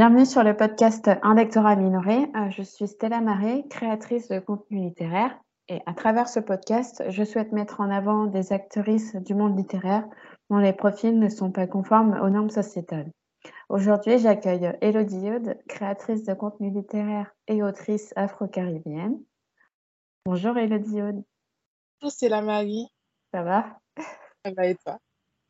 [0.00, 2.22] Bienvenue sur le podcast Un lectorat minoré.
[2.34, 5.38] Euh, je suis Stella Marais, créatrice de contenu littéraire.
[5.68, 10.08] Et à travers ce podcast, je souhaite mettre en avant des actrices du monde littéraire
[10.48, 13.12] dont les profils ne sont pas conformes aux normes sociétales.
[13.68, 19.20] Aujourd'hui, j'accueille Elodie Yod, créatrice de contenu littéraire et autrice afro-caribéenne.
[20.24, 21.22] Bonjour Elodie Yod.
[22.00, 22.88] Bonjour Stella Marie.
[23.34, 23.66] Ça va?
[24.46, 24.96] Ça va et toi?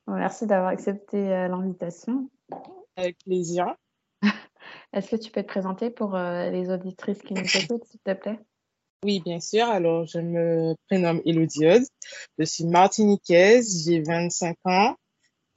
[0.09, 2.29] Merci d'avoir accepté euh, l'invitation.
[2.97, 3.77] Avec plaisir.
[4.93, 8.13] Est-ce que tu peux te présenter pour euh, les auditrices qui nous écoutent, s'il te
[8.13, 8.39] plaît?
[9.05, 9.67] Oui, bien sûr.
[9.67, 11.87] Alors, je me prénomme Elodie
[12.39, 14.97] Je suis martiniquaise, j'ai 25 ans.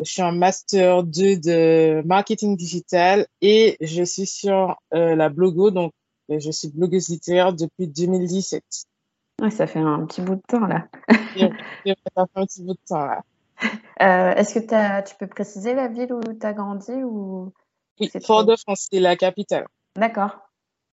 [0.04, 5.72] Je suis en master 2 de marketing digital et je suis sur euh, la blogo,
[5.72, 5.92] donc
[6.30, 8.64] je suis blogueuse littéraire depuis 2017.
[9.42, 10.88] Oui, ça fait un petit bout de temps là.
[11.10, 11.48] ça
[11.86, 13.24] fait un petit bout de temps là.
[14.02, 17.54] Euh, est-ce que tu peux préciser la ville où tu as grandi ou
[18.00, 19.68] oui, Fort-de-France, c'est la capitale.
[19.96, 20.38] D'accord.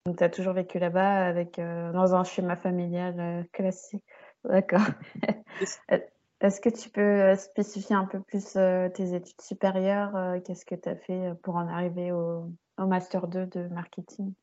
[0.05, 4.03] Donc, tu as toujours vécu là-bas avec, euh, dans un schéma familial euh, classique.
[4.43, 4.87] D'accord.
[6.39, 10.87] Est-ce que tu peux euh, spécifier un peu plus tes études supérieures Qu'est-ce que tu
[10.87, 12.45] as fait pour en arriver au,
[12.77, 14.33] Master 2 de marketing?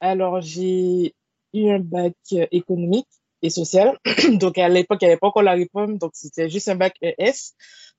[0.00, 1.14] Alors, j'ai
[1.52, 2.14] eu un bac
[2.50, 3.08] économique
[3.42, 3.98] et social.
[4.40, 6.94] donc, à l'époque, il n'y avait pas encore la réforme, donc c'était juste un bac
[7.02, 7.52] ES.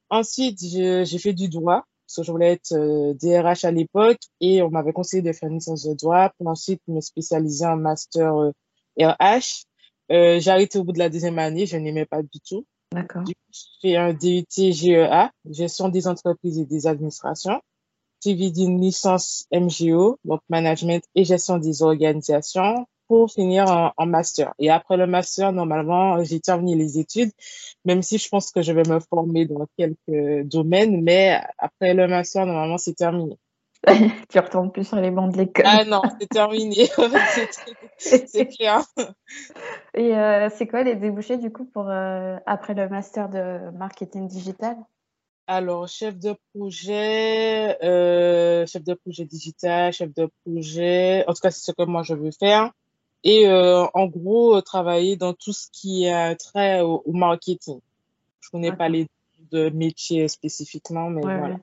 [0.10, 2.74] Ensuite, j'ai fait du droit parce que je voulais être
[3.20, 6.48] DRH euh, à l'époque et on m'avait conseillé de faire une licence de droit pour
[6.48, 8.34] ensuite me spécialiser en master
[8.98, 9.02] RH.
[9.02, 9.14] Euh,
[10.10, 12.66] euh, j'ai arrêté au bout de la deuxième année, je n'aimais pas du tout.
[12.94, 13.24] D'accord.
[13.26, 13.34] J'ai
[13.82, 17.60] fait un DUT GEA, gestion des entreprises et des administrations,
[18.22, 24.54] suivi d'une licence MGO, donc management et gestion des organisations, pour finir en, master.
[24.60, 27.32] Et après le master, normalement, j'ai terminé les études,
[27.86, 32.08] même si je pense que je vais me former dans quelques domaines, mais après le
[32.08, 33.38] master, normalement, c'est terminé.
[34.30, 35.66] tu retournes plus sur les bancs de l'école.
[35.68, 36.88] Ah non, c'est terminé.
[37.98, 38.82] c'est clair.
[39.94, 44.28] Et euh, c'est quoi les débouchés du coup pour euh, après le master de marketing
[44.28, 44.76] digital?
[45.50, 51.52] Alors, chef de projet, euh, chef de projet digital, chef de projet, en tout cas,
[51.52, 52.74] c'est ce que moi je veux faire
[53.24, 57.80] et euh, en gros euh, travailler dans tout ce qui est trait au, marketing.
[58.42, 59.08] Je connais pas les
[59.52, 61.58] de métiers spécifiquement, mais voilà.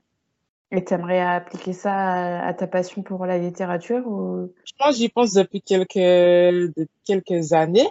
[0.71, 4.51] Et tu aimerais appliquer ça à, ta passion pour la littérature ou?
[4.65, 7.87] Je pense j'y pense depuis quelques de quelques années.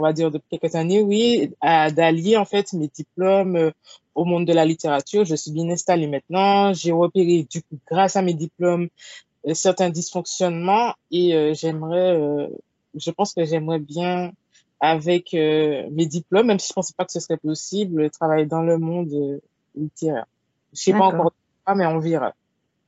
[0.00, 3.70] On va dire depuis quelques années, oui, d'allier en fait mes diplômes euh,
[4.14, 5.24] au monde de la littérature.
[5.24, 6.72] Je suis bien installée maintenant.
[6.72, 12.48] J'ai repéré du coup grâce à mes diplômes euh, certains dysfonctionnements et euh, j'aimerais, euh,
[12.94, 14.32] je pense que j'aimerais bien
[14.80, 18.78] avec mes diplômes, même si je pensais pas que ce serait possible, travailler dans le
[18.78, 19.40] monde
[19.74, 20.26] littéraire.
[20.72, 21.32] Je sais pas encore,
[21.74, 22.32] mais on verra.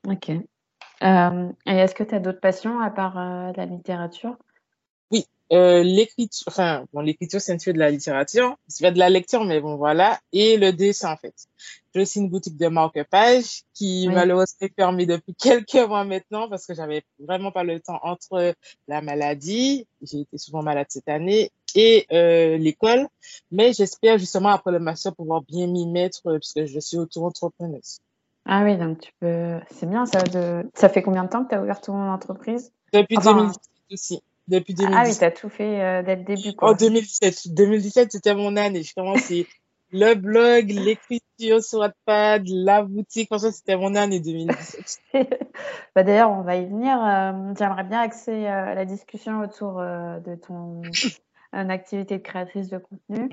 [0.07, 0.29] Ok.
[0.29, 0.45] et
[1.67, 4.37] est-ce que tu as d'autres passions à part la littérature?
[5.53, 9.11] Euh, l'écriture, enfin, bon, l'écriture, c'est un peu de la littérature, c'est pas de la
[9.11, 11.35] lecture, mais bon, voilà, et le dessin, en fait.
[11.93, 16.67] J'ai aussi une boutique de marque-page qui, malheureusement, est fermée depuis quelques mois maintenant parce
[16.67, 18.55] que j'avais vraiment pas le temps entre
[18.87, 23.09] la maladie, j'ai été souvent malade cette année, et euh, l'école,
[23.51, 26.97] mais j'espère justement après le master pouvoir bien m'y mettre euh, parce que je suis
[26.97, 27.99] auto-entrepreneuse.
[28.47, 31.51] Ah oui, donc tu peux, c'est bien ça de, ça fait combien de temps que
[31.51, 32.73] tu as ouvert ton entreprise?
[32.93, 33.59] Depuis 2018
[33.93, 34.99] aussi depuis 2017.
[34.99, 36.55] Ah oui, tu as tout fait euh, dès le début.
[36.55, 36.71] Quoi.
[36.71, 37.55] En 2017.
[37.55, 38.83] 2017, c'était mon année.
[38.83, 39.47] J'ai commencé
[39.93, 43.29] le blog, l'écriture sur Wattpad, la boutique.
[43.29, 45.09] Franchement, c'était mon année 2017.
[45.95, 46.99] bah, D'ailleurs, on va y venir.
[47.03, 50.83] Euh, j'aimerais bien axer euh, la discussion autour de ton
[51.53, 53.29] activité de créatrice de contenu.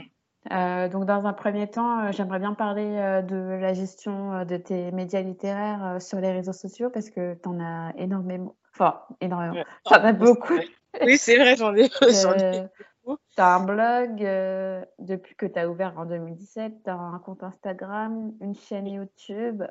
[0.89, 5.97] donc, dans un premier temps, j'aimerais bien parler de la gestion de tes médias littéraires
[5.99, 8.55] sur les réseaux sociaux parce que tu en as énormément.
[8.73, 9.63] Enfin, énormément.
[9.85, 10.59] Tu en as beaucoup.
[11.01, 11.89] Oui, c'est vrai, j'en ai.
[12.01, 12.67] Euh,
[13.07, 17.19] tu as un blog euh, depuis que tu as ouvert en 2017, tu as un
[17.19, 19.63] compte Instagram, une chaîne YouTube.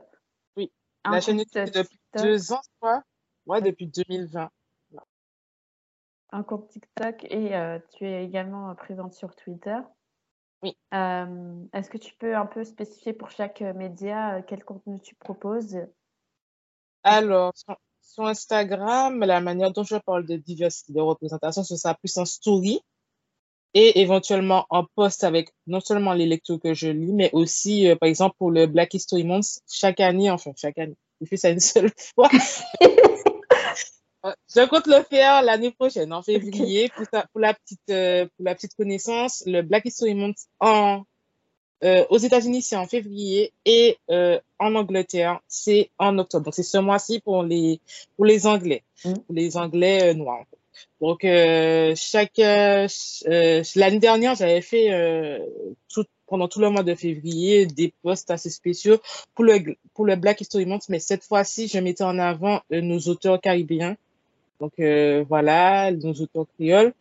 [0.56, 0.72] Oui,
[1.04, 3.02] la chaîne YouTube depuis deux ans, crois.
[3.46, 4.50] Ouais, depuis 2020.
[6.32, 9.78] Un compte TikTok et euh, tu es également présente sur Twitter.
[10.62, 10.76] Oui.
[10.92, 15.78] Est-ce que tu peux un peu spécifier pour chaque média quel contenu tu proposes?
[17.04, 17.52] Alors,
[18.06, 22.24] sur Instagram, la manière dont je parle de diversité de représentation, ce sera plus en
[22.24, 22.80] story
[23.74, 27.96] et éventuellement en post avec non seulement les lectures que je lis, mais aussi, euh,
[27.96, 31.50] par exemple, pour le Black History Month, chaque année, enfin, chaque année, je fais ça
[31.50, 32.30] une seule fois.
[34.22, 38.54] je compte le faire l'année prochaine, en février, pour, pour, la petite, euh, pour la
[38.54, 41.02] petite connaissance, le Black History Month en
[41.84, 46.46] Euh, aux États-Unis, c'est en février et euh, en Angleterre, c'est en octobre.
[46.46, 47.80] Donc, c'est ce mois-ci pour les,
[48.16, 49.12] pour les Anglais, Mm.
[49.12, 50.44] pour les Anglais euh, noirs.
[51.00, 52.88] Donc, euh, chaque euh,
[53.74, 55.38] l'année dernière, j'avais fait euh,
[55.92, 58.98] tout, pendant tout le mois de février des posts assez spéciaux
[59.34, 62.98] pour le pour le Black History Month, mais cette fois-ci, je mettais en avant nos
[63.00, 63.96] auteurs caribéens.
[64.60, 66.92] Donc euh, voilà, nos auteurs créoles.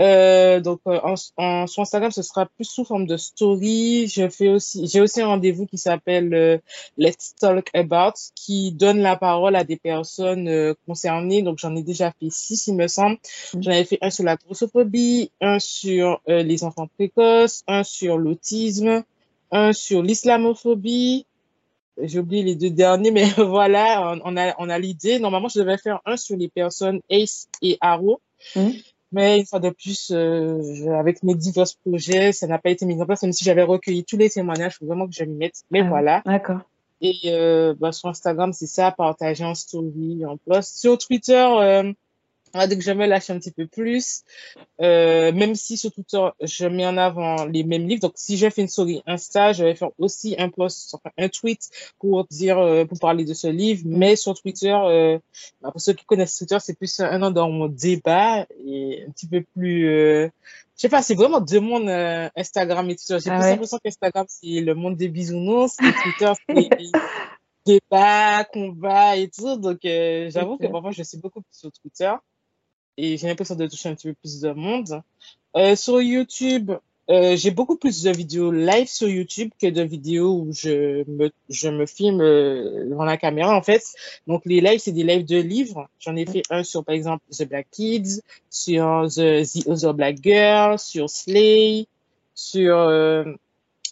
[0.00, 4.06] Euh, donc euh, en, en- sur Instagram, ce sera plus sous forme de story.
[4.06, 6.58] Je fais aussi, j'ai aussi un rendez-vous qui s'appelle euh,
[6.96, 11.42] Let's Talk About, qui donne la parole à des personnes euh, concernées.
[11.42, 13.16] Donc j'en ai déjà fait six, il me semble.
[13.54, 13.62] Mm.
[13.62, 18.18] J'en avais fait un sur la grossophobie, un sur euh, les enfants précoces, un sur
[18.18, 19.02] l'autisme,
[19.50, 21.26] un sur l'islamophobie.
[22.02, 25.18] J'ai oublié les deux derniers, mais voilà, on, on a, on a l'idée.
[25.18, 28.20] Normalement, je devais faire un sur les personnes ACE et ARO.
[28.54, 28.70] Mm.
[29.10, 33.00] Mais une fois de plus, euh, avec mes divers projets, ça n'a pas été mis
[33.00, 35.34] en place, même si j'avais recueilli tous les témoignages, il faut vraiment que je m'y
[35.34, 35.62] mette.
[35.70, 36.22] Mais Ah voilà.
[36.26, 36.60] D'accord.
[37.00, 40.78] Et euh, bah, sur Instagram, c'est ça, partager en story, en post.
[40.78, 41.92] Sur Twitter, euh,
[42.66, 44.22] dire que je me lâche un petit peu plus,
[44.80, 48.02] euh, même si sur Twitter, je mets en avant les mêmes livres.
[48.02, 51.28] Donc, si je fais une story Insta, je vais faire aussi un post, enfin, un
[51.28, 53.82] tweet pour dire, euh, pour parler de ce livre.
[53.86, 55.18] Mais sur Twitter, euh,
[55.60, 59.26] bah, pour ceux qui connaissent Twitter, c'est plus un dans mon débat et un petit
[59.26, 60.28] peu plus, euh,
[60.76, 63.18] je sais pas, c'est vraiment deux mondes, Instagram et Twitter.
[63.22, 63.50] J'ai Ah plus ouais.
[63.50, 66.68] l'impression qu'Instagram, c'est le monde des bisounours et Twitter, c'est
[67.66, 69.56] débats, combats et tout.
[69.56, 72.12] Donc, j'avoue que parfois, je suis beaucoup plus sur Twitter
[72.98, 75.00] et j'ai l'impression de toucher un petit peu plus de monde.
[75.56, 76.72] Euh, sur YouTube,
[77.10, 81.30] euh, j'ai beaucoup plus de vidéos live sur YouTube que de vidéos où je me,
[81.48, 83.82] je me filme euh, devant la caméra, en fait.
[84.26, 85.88] Donc, les lives, c'est des lives de livres.
[86.00, 90.16] J'en ai fait un sur, par exemple, The Black Kids, sur The, The Other Black
[90.22, 91.86] Girl, sur Slay,
[92.34, 93.24] sur euh,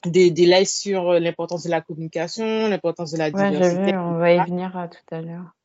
[0.04, 3.92] des, des lives sur l'importance de la communication, l'importance de la Ouais, diversité.
[3.92, 5.55] vu, on va y venir tout à l'heure.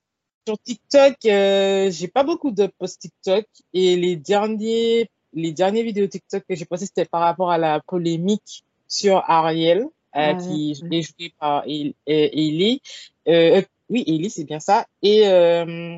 [0.47, 6.07] Sur TikTok, euh, j'ai pas beaucoup de posts TikTok et les derniers, les dernières vidéos
[6.07, 9.85] TikTok que j'ai postées, c'était par rapport à la polémique sur Ariel,
[10.15, 12.81] euh, qui est joué par El- euh, Ellie.
[13.27, 14.87] Euh, euh, oui, Ellie, c'est bien ça.
[15.03, 15.97] Et euh,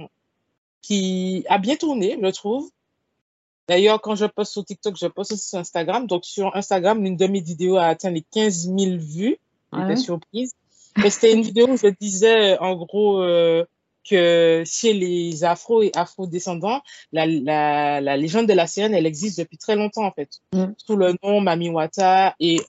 [0.82, 2.70] qui a bien tourné, je trouve.
[3.70, 6.06] D'ailleurs, quand je poste sur TikTok, je poste aussi sur Instagram.
[6.06, 9.38] Donc, sur Instagram, l'une de mes vidéos a atteint les 15 000 vues.
[9.72, 9.96] J'étais ouais?
[9.96, 10.54] surprise.
[10.98, 13.66] Mais c'était une vidéo où je disais, en gros, euh,
[14.10, 19.40] que chez les Afro et Afro-descendants, la, la, la légende de la sirène, elle existe
[19.40, 20.42] depuis très longtemps, en fait.
[20.54, 20.74] Mm.
[20.78, 22.60] Sous le nom Mami Wata et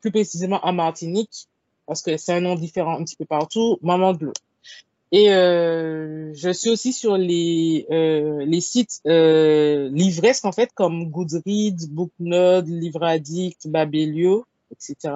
[0.00, 1.48] plus précisément en Martinique,
[1.86, 4.32] parce que c'est un nom différent un petit peu partout, Maman de l'eau.
[5.12, 11.08] Et euh, je suis aussi sur les, euh, les sites euh, livresques, en fait, comme
[11.08, 15.14] Goodreads, Booknode, Livre Addict, Babelio, etc.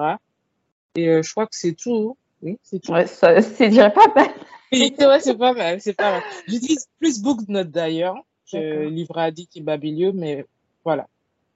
[0.95, 2.15] Et euh, je crois que c'est tout.
[2.41, 2.93] Oui, c'est tout.
[2.93, 4.29] Ouais, ça, c'est déjà pas mal.
[4.71, 6.21] C'est ouais, c'est pas mal, c'est pas mal.
[6.47, 8.15] J'utilise plus Booknode d'ailleurs
[8.51, 10.45] que Addict et Babelio, mais
[10.83, 11.07] voilà.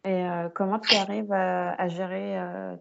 [0.06, 2.76] Et euh, comment tu arrives à, à gérer euh,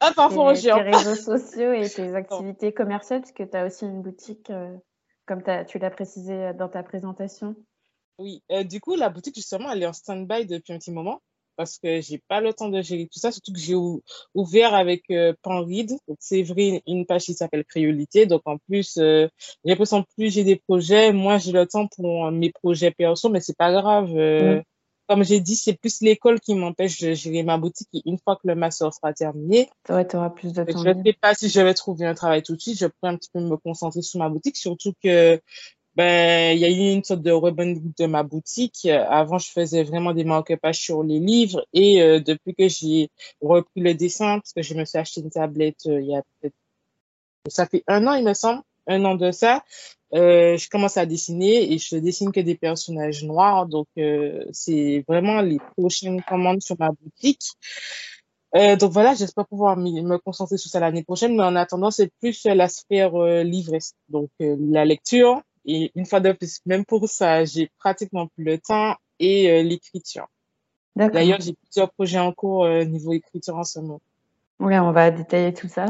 [0.00, 4.50] Ah, tes, réseaux sociaux et tes activités commerciales, parce que tu as aussi une boutique,
[4.50, 4.76] euh,
[5.26, 7.56] comme t'as- tu l'as précisé euh, dans ta présentation?
[8.18, 11.20] Oui, euh, du coup, la boutique, justement, elle est en stand-by depuis un petit moment
[11.58, 14.02] parce que j'ai pas le temps de gérer tout ça, surtout que j'ai ou-
[14.34, 15.90] ouvert avec euh, Panread.
[16.08, 18.26] Donc, c'est vrai, une page qui s'appelle Créolité.
[18.26, 19.28] Donc, en plus, euh,
[19.64, 23.28] j'ai l'impression que plus j'ai des projets, moins j'ai le temps pour mes projets perso,
[23.30, 24.10] mais c'est pas grave.
[24.16, 24.62] euh, Mm.
[25.08, 27.88] Comme j'ai dit, c'est plus l'école qui m'empêche de gérer ma boutique.
[27.94, 30.84] Et une fois que le master sera terminé, Ouais, tu auras plus de je temps
[30.88, 31.04] ne libre.
[31.04, 32.78] sais pas si je vais trouver un travail tout de suite.
[32.78, 35.40] Je pourrais un petit peu me concentrer sur ma boutique, surtout que
[35.98, 38.86] ben, il y a eu une sorte de rebranding de ma boutique.
[38.86, 43.10] Euh, Avant, je faisais vraiment des marque-pages sur les livres et euh, depuis que j'ai
[43.42, 46.22] repris le dessin, parce que je me suis acheté une tablette euh, il y a
[46.40, 46.54] peut-être,
[47.48, 49.64] ça fait un an, il me semble, un an de ça,
[50.14, 53.66] euh, je commence à dessiner et je dessine que des personnages noirs.
[53.66, 57.42] Donc, euh, c'est vraiment les prochaines commandes sur ma boutique.
[58.54, 62.10] Euh, donc voilà, j'espère pouvoir me concentrer sur ça l'année prochaine, mais en attendant, c'est
[62.20, 65.42] plus euh, la sphère euh, livresque, donc euh, la lecture.
[65.70, 69.62] Et une fois de plus, même pour ça, j'ai pratiquement plus le temps et euh,
[69.62, 70.26] l'écriture.
[70.96, 74.00] D'ailleurs, j'ai plusieurs projets en cours euh, niveau écriture en ce moment.
[74.60, 75.84] Oui, on va détailler tout ça.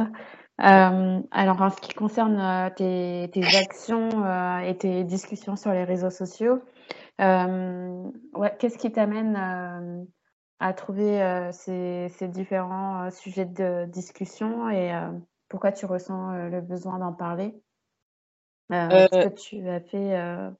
[0.60, 4.26] Euh, alors, en ce qui concerne euh, tes, tes actions
[4.60, 6.60] et tes discussions sur les réseaux sociaux,
[7.20, 9.36] ouais, qu'est-ce qui t'amène
[10.58, 14.92] à trouver ces, ces différents sujets de discussion et
[15.48, 17.54] pourquoi tu ressens le besoin d'en parler?
[18.72, 20.50] Euh, Euh, parce que tu as fait, euh,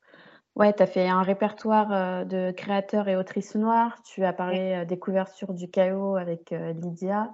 [0.56, 4.02] ouais, tu as fait un répertoire euh, de créateurs et autrices noires.
[4.02, 7.30] Tu as parlé euh, des couvertures du chaos avec euh, Lydia.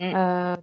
[0.00, 0.14] Mm.
[0.14, 0.56] Euh,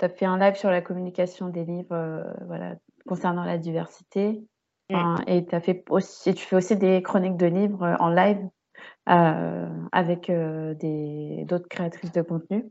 [0.00, 2.76] as fait un live sur la communication des livres voilà,
[3.06, 4.42] concernant la diversité.
[4.90, 5.16] Mm.
[5.26, 8.48] et as fait aussi, tu fais aussi des chroniques de livres en live
[9.06, 12.70] avec des, d'autres créatrices de contenu.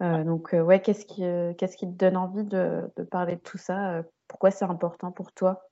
[0.00, 1.22] Donc, ouais, qu'est-ce qui,
[1.56, 4.02] qu'est-ce qui te donne envie de, de parler de tout ça?
[4.28, 5.62] Pourquoi c'est important pour toi?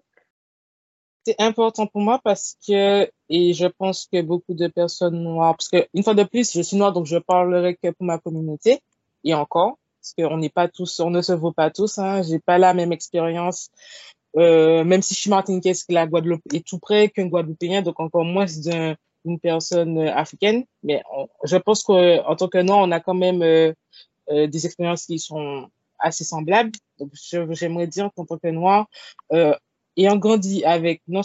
[1.25, 5.69] C'est important pour moi parce que, et je pense que beaucoup de personnes noires, parce
[5.69, 8.81] que une fois de plus, je suis noire, donc je parlerai que pour ma communauté,
[9.23, 12.41] et encore, parce qu'on n'est pas tous, on ne se vaut pas tous, hein, j'ai
[12.41, 13.71] pas la même expérience,
[14.37, 18.01] euh, même si je suis martiniquaise, que la Guadeloupe est tout près qu'un Guadeloupéen, donc
[18.01, 18.47] encore moins
[19.25, 21.05] d'une personne euh, africaine, mais
[21.45, 23.73] je pense qu'en tant que noir, on a quand même euh,
[24.33, 26.73] euh, des expériences qui sont assez semblables.
[26.99, 27.11] Donc,
[27.51, 28.89] j'aimerais dire qu'en tant que noir,
[29.33, 29.55] euh,
[29.97, 31.21] ayant grandi avec non,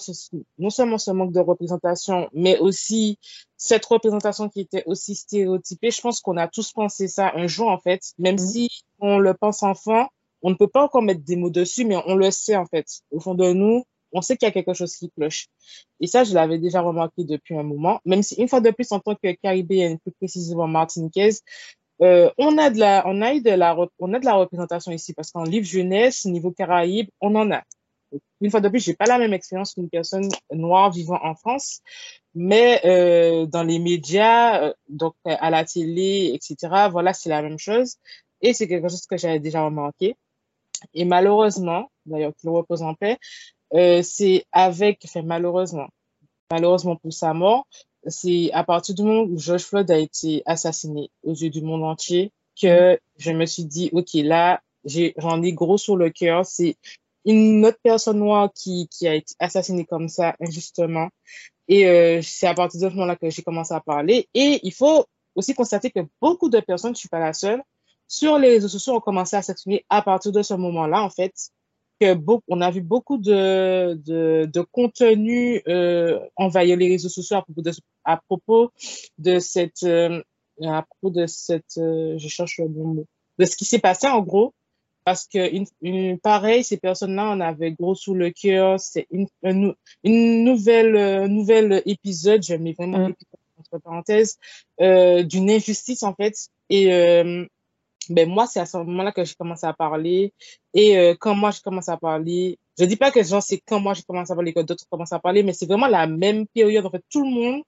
[0.58, 3.18] non seulement ce manque de représentation, mais aussi
[3.56, 7.70] cette représentation qui était aussi stéréotypée, je pense qu'on a tous pensé ça un jour,
[7.70, 8.40] en fait, même mm.
[8.40, 10.10] si on le pense enfant,
[10.42, 12.86] on ne peut pas encore mettre des mots dessus, mais on le sait, en fait.
[13.12, 15.48] Au fond de nous, on sait qu'il y a quelque chose qui cloche.
[16.00, 18.92] Et ça, je l'avais déjà remarqué depuis un moment, même si une fois de plus,
[18.92, 21.42] en tant que caribéenne, plus précisément martiniquaise,
[22.01, 25.13] euh, on a de la, on a de la, on a de la représentation ici
[25.13, 27.63] parce qu'en livre jeunesse, niveau Caraïbes, on en a.
[28.39, 31.82] Une fois de plus, j'ai pas la même expérience qu'une personne noire vivant en France,
[32.36, 36.88] mais euh, dans les médias, euh, donc euh, à la télé, etc.
[36.92, 37.96] Voilà, c'est la même chose,
[38.42, 40.16] et c'est quelque chose que j'avais déjà remarqué.
[40.94, 43.18] Et malheureusement, d'ailleurs, qu'il repose en paix,
[43.74, 45.88] euh, c'est avec, enfin malheureusement,
[46.51, 47.68] malheureusement pour sa mort,
[48.08, 51.84] c'est à partir du moment où George Floyd a été assassiné aux yeux du monde
[51.84, 56.46] entier que je me suis dit, ok, là, j'en ai, ai gros sur le cœur.
[56.46, 56.78] C'est
[57.26, 61.10] une autre personne noire qui, qui a été assassinée comme ça injustement.
[61.68, 64.28] Et euh, c'est à partir de ce moment-là que j'ai commencé à parler.
[64.34, 67.62] Et il faut aussi constater que beaucoup de personnes, je suis pas la seule,
[68.08, 71.34] sur les réseaux sociaux ont commencé à s'exprimer à partir de ce moment-là, en fait,
[72.00, 77.38] que beaucoup, on a vu beaucoup de, de, de contenu euh, envahir les réseaux sociaux
[77.38, 77.72] à propos de,
[78.08, 78.72] à propos
[79.20, 80.22] de cette, euh,
[80.64, 83.06] à propos de cette, euh, je cherche le bon mot,
[83.38, 84.54] de ce qui s'est passé en gros,
[85.04, 88.80] parce que une, une pareil, ces personnes-là, on avait gros sous le cœur.
[88.80, 93.14] C'est une, une, nouvelle, euh, nouvelle épisode, je mets vraiment mm.
[93.60, 94.38] entre parenthèses,
[94.80, 96.34] d'une injustice en fait.
[96.70, 96.90] Et
[98.10, 100.34] ben moi, c'est à ce moment-là que j'ai commencé à parler.
[100.74, 103.80] Et euh, quand moi, j'ai commencé à parler, je dis pas que genre c'est quand
[103.80, 106.48] moi j'ai commencé à parler que d'autres commencent à parler, mais c'est vraiment la même
[106.48, 106.86] période.
[106.86, 107.64] En fait, tout le monde.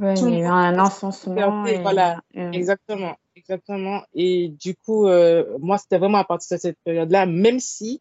[0.00, 1.64] Ouais, tout il y a un encensement.
[1.82, 3.16] Voilà, exactement.
[3.36, 4.02] Exactement.
[4.14, 8.00] Et du coup, euh, moi, c'était vraiment à partir de cette période-là, même si,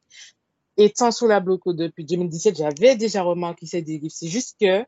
[0.77, 4.11] étant sous la bloco depuis 2017, j'avais déjà remarqué ces dérives.
[4.11, 4.85] C'est juste que,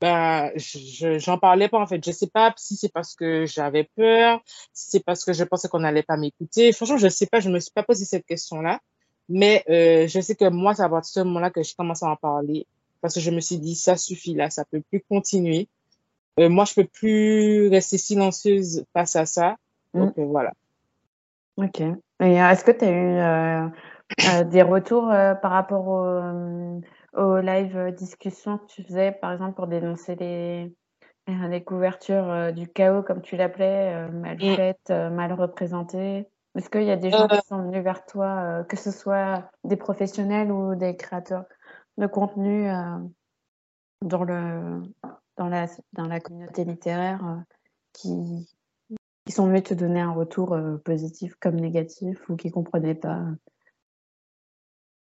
[0.00, 2.04] ben, j'en parlais pas, en fait.
[2.04, 4.40] Je sais pas si c'est parce que j'avais peur,
[4.72, 6.72] si c'est parce que je pensais qu'on n'allait pas m'écouter.
[6.72, 8.80] Franchement, je sais pas, je me suis pas posé cette question-là.
[9.28, 12.04] Mais euh, je sais que moi, c'est à partir de ce moment-là que j'ai commencé
[12.04, 12.66] à en parler.
[13.00, 15.68] Parce que je me suis dit, ça suffit là, ça peut plus continuer.
[16.38, 19.56] Euh, moi, je peux plus rester silencieuse face à ça.
[19.94, 20.20] Donc mm.
[20.20, 20.52] euh, voilà.
[21.56, 21.80] Ok.
[21.80, 23.70] Et euh, est-ce que tu as
[24.42, 25.08] eu des retours
[25.42, 26.80] par rapport au,
[27.20, 30.72] au live discussion que tu faisais, par exemple, pour dénoncer les,
[31.26, 36.28] les couvertures du chaos, comme tu l'appelais, mal faites, mal représentées?
[36.56, 39.76] Est-ce qu'il y a des gens qui sont venus vers toi, que ce soit des
[39.76, 41.44] professionnels ou des créateurs
[41.98, 42.70] de contenu
[44.02, 44.82] dans, le,
[45.38, 47.44] dans, la, dans la communauté littéraire
[47.94, 48.48] qui,
[49.24, 53.22] qui sont venus te donner un retour euh, positif comme négatif ou qui comprenaient pas?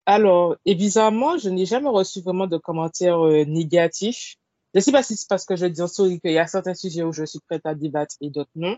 [0.05, 4.35] Alors, évidemment, je n'ai jamais reçu vraiment de commentaires euh, négatifs.
[4.73, 6.47] Je ne sais pas si c'est parce que je dis en story qu'il y a
[6.47, 8.75] certains sujets où je suis prête à débattre et d'autres non.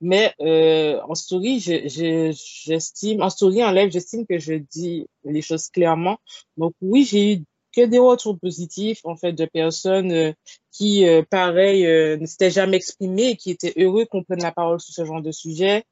[0.00, 5.68] Mais euh, en story, j'estime, en story, en live, j'estime que je dis les choses
[5.68, 6.18] clairement.
[6.56, 10.32] Donc oui, j'ai eu que des retours positifs en fait de personnes euh,
[10.70, 14.52] qui euh, pareil euh, ne s'étaient jamais exprimées et qui étaient heureux qu'on prenne la
[14.52, 15.84] parole sur ce genre de sujet.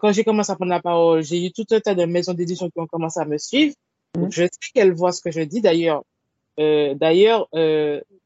[0.00, 2.70] quand j'ai commencé à prendre la parole, j'ai eu tout un tas de maisons d'édition
[2.70, 3.74] qui ont commencé à me suivre.
[4.14, 4.20] Mmh.
[4.20, 5.60] Donc, je sais qu'elles voient ce que je dis.
[5.60, 6.02] D'ailleurs,
[6.58, 7.48] d'ailleurs,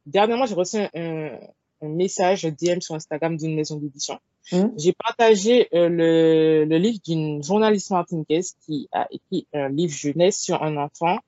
[0.06, 1.38] dernièrement, j'ai reçu un,
[1.80, 4.18] un, message DM sur Instagram d'une maison d'édition.
[4.50, 4.64] Mmh.
[4.78, 10.60] J'ai partagé le, le livre d'une journaliste martiniquaise qui a écrit un livre jeunesse sur
[10.62, 11.18] un enfant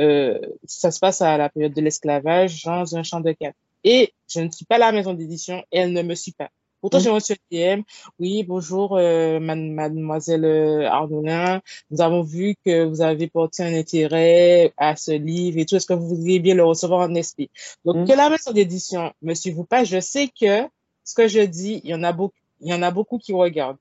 [0.00, 3.54] euh, ça se passe à la période de l'esclavage dans un champ de cap.
[3.84, 6.50] Et je ne suis pas la maison d'édition et elle ne me suit pas.
[6.80, 7.36] Pourtant, j'ai reçu un
[7.76, 7.82] DM.
[8.18, 11.60] Oui, bonjour, euh, mademoiselle euh, Arnaulin.
[11.90, 15.76] Nous avons vu que vous avez porté un intérêt à ce livre et tout.
[15.76, 17.50] Est-ce que vous voudriez bien le recevoir en esprit?
[17.84, 18.04] Donc, mm.
[18.06, 20.62] que la maison d'édition me suive pas, je sais que
[21.04, 23.34] ce que je dis, il y en a beaucoup, il y en a beaucoup qui
[23.34, 23.78] regardent.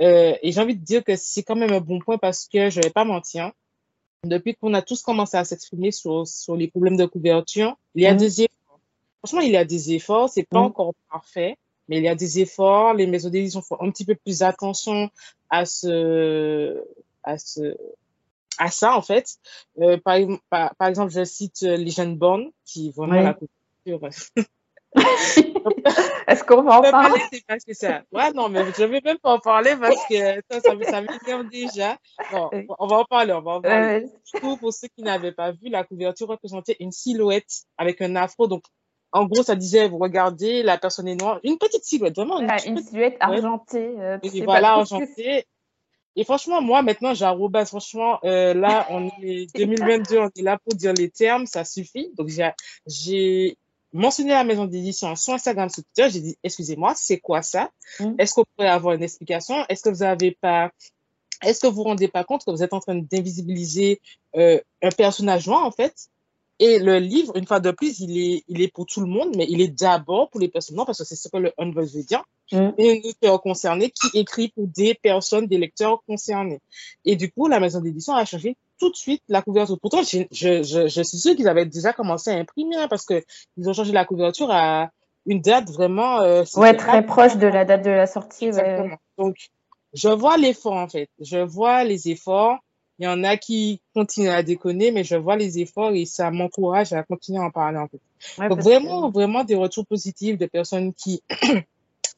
[0.00, 2.70] Euh, et j'ai envie de dire que c'est quand même un bon point parce que
[2.70, 3.52] je vais pas mentir.
[4.24, 8.06] Depuis qu'on a tous commencé à s'exprimer sur, sur les problèmes de couverture, il y
[8.06, 8.18] a Mhm.
[8.18, 8.80] des efforts.
[9.18, 10.28] Franchement, il y a des efforts.
[10.28, 10.64] C'est pas Mhm.
[10.66, 11.56] encore parfait,
[11.88, 12.94] mais il y a des efforts.
[12.94, 15.10] Les maisons d'édition font un petit peu plus attention
[15.50, 16.82] à ce,
[17.22, 17.76] à ce,
[18.58, 19.36] à ça, en fait.
[19.80, 23.24] Euh, par, ex- par, par exemple, je cite euh, Legend Born, qui vraiment Oui.
[23.24, 24.20] la couverture.
[26.26, 28.02] Est-ce qu'on va en parler laisser passer ça.
[28.12, 31.00] Ouais, non, mais je vais même pas en parler parce que ça, ça, me- ça
[31.00, 31.96] m'énerve déjà.
[32.32, 34.06] Bon, on va en parler, on va en parler.
[34.32, 38.16] Du coup, pour ceux qui n'avaient pas vu, la couverture représentait une silhouette avec un
[38.16, 38.46] afro.
[38.46, 38.64] Donc,
[39.12, 41.40] en gros, ça disait, vous regardez, la personne est noire.
[41.44, 43.94] Une petite silhouette, vraiment une, silhouette argentée.
[43.98, 45.28] euh, Et voilà, trop ce que c'est.
[45.28, 45.46] argenté.
[46.16, 47.68] Et franchement, moi, maintenant, j'arrobase.
[47.68, 52.12] Franchement, euh, là, on est 2022, on est là pour dire les termes, ça suffit.
[52.16, 52.28] Donc,
[52.86, 53.56] j'ai
[53.94, 56.10] mentionné la maison d'édition sur Instagram, sur Twitter.
[56.10, 57.70] J'ai dit, excusez-moi, c'est quoi ça?
[58.00, 58.14] Mm.
[58.18, 59.54] Est-ce qu'on pourrait avoir une explication?
[59.68, 60.70] Est-ce que vous avez pas,
[61.42, 64.00] est-ce que vous vous rendez pas compte que vous êtes en train d'invisibiliser
[64.36, 66.08] euh, un personnage noir, en fait?
[66.58, 69.34] Et le livre, une fois de plus, il est, il est pour tout le monde,
[69.36, 71.94] mais il est d'abord pour les personnes noires parce que c'est ce que le Unvoice
[71.94, 72.22] veut dire
[72.52, 72.70] Mm.
[72.76, 76.60] et un auteur concerné qui écrit pour des personnes, des lecteurs concernés.
[77.04, 79.78] Et du coup, la maison d'édition a changé tout de suite la couverture.
[79.80, 83.04] Pourtant, je, je, je, je suis sûre qu'ils avaient déjà commencé à imprimer hein, parce
[83.06, 83.22] que
[83.56, 84.90] ils ont changé la couverture à
[85.26, 86.20] une date vraiment.
[86.20, 88.44] Euh, Ouais, très proche de la date de la sortie.
[88.44, 88.48] ouais.
[88.48, 88.96] exactement.
[89.18, 89.36] Donc,
[89.92, 91.08] je vois l'effort en fait.
[91.20, 92.58] Je vois les efforts.
[93.00, 96.30] Il y en a qui continuent à déconner, mais je vois les efforts et ça
[96.30, 98.00] m'encourage à continuer à en parler en fait.
[98.38, 101.20] Ouais, Donc que- vraiment, vraiment des retours positifs de personnes qui,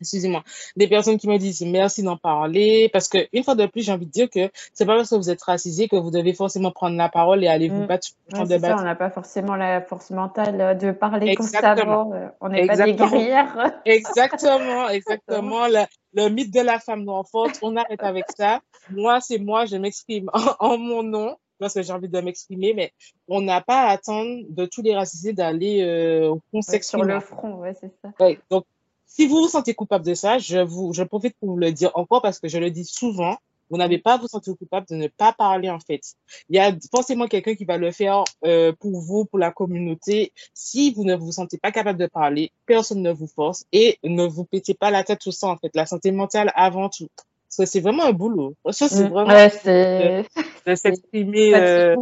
[0.00, 0.42] excusez-moi,
[0.76, 3.92] des personnes qui me disent merci d'en parler, parce que une fois de plus, j'ai
[3.92, 6.70] envie de dire que c'est pas parce que vous êtes racisé que vous devez forcément
[6.70, 7.86] prendre la parole et aller vous Mm.
[7.86, 12.12] battre Ouais, c'est ça, on n'a pas forcément la force mentale euh, de parler constamment.
[12.12, 13.10] euh, On n'est pas des Exactement.
[13.10, 13.72] guerrières.
[13.86, 15.66] Exactement, exactement.
[15.68, 15.84] Le,
[16.14, 18.60] le mythe de la femme noire forte, on arrête avec ça.
[18.90, 20.40] Moi, c'est moi, je m'exprime en,
[20.74, 22.92] en mon nom parce que j'ai envie de m'exprimer, mais
[23.28, 27.20] on n'a pas à attendre de tous les racisés d'aller euh, qu'on Ouais, sur le
[27.20, 28.10] front, ouais, c'est ça.
[28.20, 28.64] Ouais, donc,
[29.06, 31.90] si vous vous sentez coupable de ça, je vous, je profite pour vous le dire
[31.94, 33.36] encore parce que je le dis souvent.
[33.68, 36.00] Vous n'avez pas à vous sentir coupable de ne pas parler, en fait.
[36.48, 40.32] Il y a forcément quelqu'un qui va le faire euh, pour vous, pour la communauté.
[40.54, 44.24] Si vous ne vous sentez pas capable de parler, personne ne vous force et ne
[44.24, 45.74] vous pétez pas la tête sur ça, en fait.
[45.74, 47.08] La santé mentale avant tout.
[47.16, 48.54] Parce que c'est vraiment un boulot.
[48.70, 49.08] Ça, c'est Mm.
[49.08, 50.24] vraiment Ouais, c'est.
[50.64, 51.52] de s'exprimer.
[51.56, 51.96] Euh,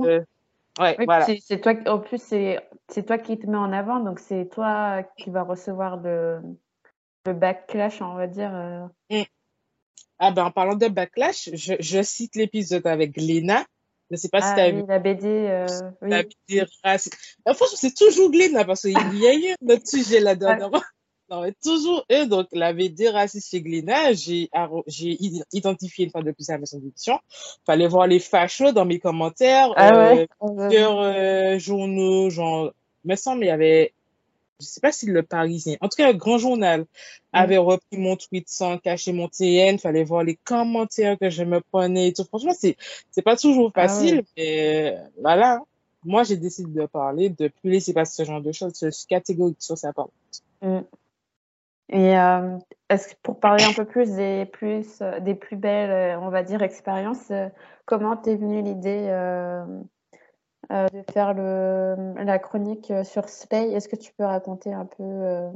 [0.80, 1.26] ouais, Oui, voilà.
[1.40, 5.02] c'est toi, en plus, c'est c'est toi qui te mets en avant, donc c'est toi
[5.16, 6.40] qui vas recevoir le,
[7.26, 8.50] le backlash, on va dire.
[8.54, 9.24] euh.
[10.18, 13.64] Ah ben, en parlant de backlash, je, je cite l'épisode avec Gléna.
[14.10, 15.66] Je sais pas si Ah tu as oui, vu la BD, euh,
[16.02, 16.10] oui.
[16.10, 17.16] la BD raciste.
[17.48, 20.82] Euh, franchement, c'est toujours Gléna parce qu'il y a eu un autre sujet là dernièrement.
[21.30, 22.26] Non, mais toujours eux.
[22.26, 24.50] Donc, la BD raciste chez Gléna, j'ai
[25.52, 27.18] identifié une fois de plus la maison d'édition.
[27.64, 29.72] Fallait voir les fachos dans mes commentaires.
[29.74, 30.28] Ah euh, ouais.
[30.42, 32.72] euh, plusieurs euh, journaux, genre,
[33.04, 33.94] me semble, il y avait,
[34.60, 36.86] je sais pas si le Parisien, en tout cas, un grand journal
[37.32, 39.78] avait repris mon tweet sans cacher mon TN.
[39.78, 42.24] Fallait voir les commentaires que je me prenais et tout.
[42.24, 42.76] Franchement, c'est,
[43.10, 44.24] c'est pas toujours Ah facile, ouais.
[44.36, 45.60] mais voilà.
[46.04, 48.74] Moi, j'ai décidé de parler, de plus laisser passer ce genre de choses.
[48.80, 50.08] Je suis catégorique sur ça, par
[50.64, 50.80] Mm.
[51.90, 55.90] Et euh, est-ce que pour parler un peu plus des plus euh, des plus belles,
[55.90, 57.30] euh, on va dire, expériences,
[57.84, 59.64] comment t'es venue l'idée euh,
[60.72, 63.72] euh, de faire le, la chronique euh, sur Slay?
[63.72, 65.50] Est-ce que tu peux raconter un peu euh,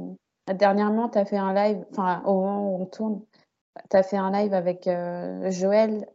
[0.53, 3.21] Dernièrement, tu as fait un live, enfin au moment où on tourne,
[3.89, 6.07] tu as fait un live avec euh, Joël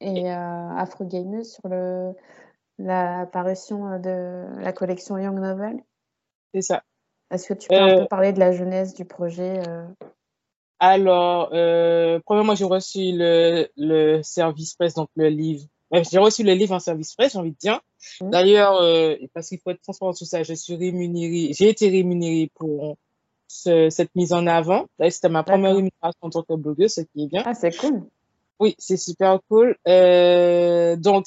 [0.00, 2.12] et Afro Gameuse sur le
[2.78, 5.82] la parution de la collection Young Novel?
[6.54, 6.82] C'est ça.
[7.32, 9.60] Est-ce que tu peux un peu parler de la jeunesse du projet
[10.78, 11.48] Alors,
[12.24, 15.66] premièrement, j'ai reçu le, le service presse, donc le livre.
[15.92, 17.80] J'ai reçu le livre en service presse, j'ai envie de dire.
[18.20, 18.30] Mm.
[18.30, 22.50] D'ailleurs, euh, parce qu'il faut être transparent sur ça, je suis rémunérée, j'ai été rémunérée
[22.54, 22.96] pour
[23.48, 24.86] ce- cette mise en avant.
[25.08, 27.42] C'était ma première rémunération en tant que blogueuse, ce qui est bien.
[27.46, 28.02] Ah, c'est cool.
[28.60, 29.76] Oui, c'est super cool.
[29.86, 31.24] Euh, donc,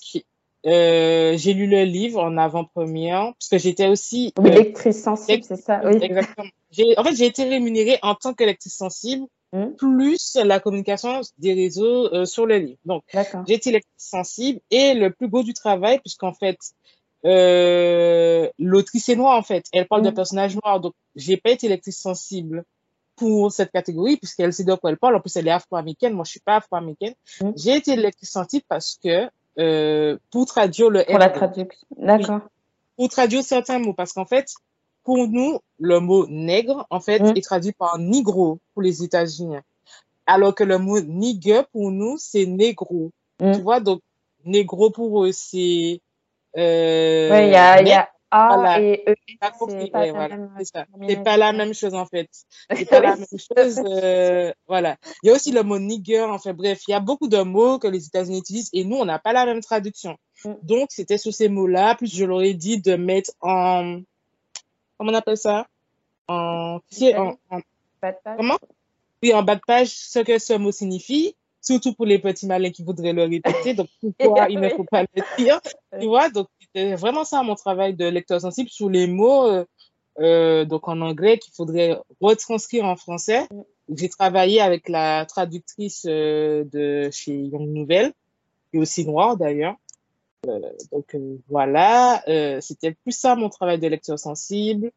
[0.68, 5.56] euh, j'ai lu le livre en avant-première, parce que j'étais aussi Oui, lectrice sensible, c'est
[5.56, 5.98] ça, oui.
[6.02, 6.48] Exactement.
[6.98, 9.76] En fait, j'ai été rémunérée en tant que lectrice sensible, Mm.
[9.78, 12.80] plus la communication des réseaux euh, sur le livre.
[12.86, 13.44] Donc, D'accord.
[13.48, 16.58] j'ai été lectrice sensible et le plus beau du travail, puisqu'en fait,
[17.26, 19.66] euh, l'autrice est noire, en fait.
[19.74, 20.14] Elle parle de Mm.
[20.16, 20.80] personnages noirs.
[20.80, 22.64] Donc, j'ai pas été lectrice sensible
[23.16, 25.16] pour cette catégorie, puisqu'elle sait de quoi elle parle.
[25.16, 26.14] En plus, elle est afro-américaine.
[26.14, 27.14] Moi, je suis pas afro-américaine.
[27.42, 27.52] Mm.
[27.56, 31.78] J'ai été lectrice sensible parce que, euh, pour traduire le Pour la traduction.
[31.98, 32.40] D'accord.
[32.96, 34.48] pour traduire certains mots, parce qu'en fait,
[35.04, 37.34] pour nous, le mot nègre, en fait, Mm.
[37.38, 39.58] est traduit par nigro pour les États-Unis.
[40.28, 43.12] alors que le mot nigger pour nous, c'est négro.
[43.42, 43.52] Mm.
[43.54, 44.00] Tu vois, donc
[44.46, 46.00] négro pour eux, c'est.
[46.58, 49.16] Euh, Ouais, il y a, il y a A voilà, et E.
[49.28, 49.38] C'est
[49.92, 50.38] pas Ouais, la voilà,
[51.26, 52.30] pas la même chose en fait.
[52.78, 53.82] C'est pas la Oui, même chose.
[53.86, 54.96] euh, voilà.
[55.24, 56.22] Il y a aussi le mot nigger.
[56.22, 59.06] Enfin bref, il y a beaucoup de mots que les États-Unis utilisent et nous, on
[59.06, 60.16] n'a pas la même traduction.
[60.46, 60.54] Mm.
[60.64, 61.96] Donc, c'était sur ces mots-là.
[61.96, 64.00] Plus, je leur ai dit de mettre en.
[65.02, 65.66] Comment on appelle ça?
[66.28, 66.80] En.
[68.00, 68.38] Pas de page.
[68.38, 68.60] comment?
[69.24, 71.36] Oui, en bas de page, ce que ce mot signifie.
[71.60, 73.74] Surtout pour les petits malins qui voudraient le répéter.
[73.74, 73.88] Donc,
[74.20, 75.60] pourquoi il ne faut pas le dire?
[76.00, 79.66] Tu vois, donc c'était vraiment ça mon travail de lecteur sensible sur les mots euh,
[80.20, 83.48] euh, donc en anglais qu'il faudrait retranscrire en français.
[83.50, 83.62] Mm.
[83.96, 88.14] J'ai travaillé avec la traductrice euh, de chez Young Nouvelle,
[88.70, 89.78] qui est aussi noire d'ailleurs.
[90.92, 94.92] Donc euh, voilà, euh, c'était plus ça mon travail de lecteur sensible.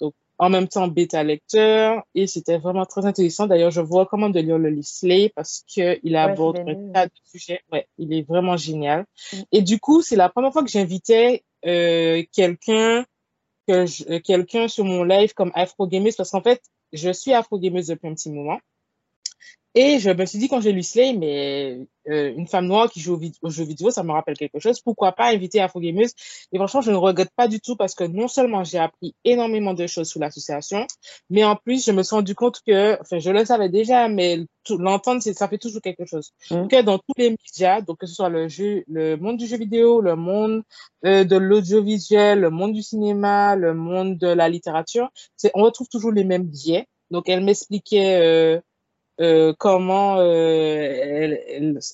[0.00, 3.46] Donc en même temps bêta lecteur et c'était vraiment très intéressant.
[3.46, 6.72] D'ailleurs, je vous recommande de lire le livre Slay parce que il Ouais, aborde l'ai
[6.72, 7.60] un tas de sujets.
[7.72, 9.06] Ouais, il est vraiment génial.
[9.32, 9.36] Mm.
[9.52, 13.06] Et du coup, c'est la première fois que j'invitais euh, quelqu'un
[13.66, 16.60] que euh, quelqu'un sur mon live comme Afro Gameuse parce qu'en fait,
[16.92, 18.58] je suis Afro Gameuse depuis un petit moment.
[19.74, 21.78] Et je me suis dit quand j'ai lu Slay, mais
[22.10, 24.58] euh, une femme noire qui joue aux, vid- aux jeux vidéo, ça me rappelle quelque
[24.58, 24.80] chose.
[24.80, 26.12] Pourquoi pas inviter Afro Gameuse?
[26.52, 29.72] Et franchement, je ne regrette pas du tout parce que non seulement j'ai appris énormément
[29.72, 30.86] de choses sur l'association,
[31.30, 34.40] mais en plus, je me suis rendu compte que, enfin, je le savais déjà, mais
[34.68, 36.32] l'entendre, ça fait toujours quelque chose.
[36.50, 36.68] Mm.
[36.68, 39.56] Que dans tous les médias, donc que ce soit le jeu, le monde du jeu
[39.56, 40.62] vidéo, le monde
[41.06, 45.08] euh, de l'audiovisuel, le monde du cinéma, le monde de la littérature,
[45.54, 46.86] on retrouve toujours les mêmes biais.
[47.10, 48.60] Donc, elle m'expliquait euh,
[49.20, 51.36] euh, comment euh,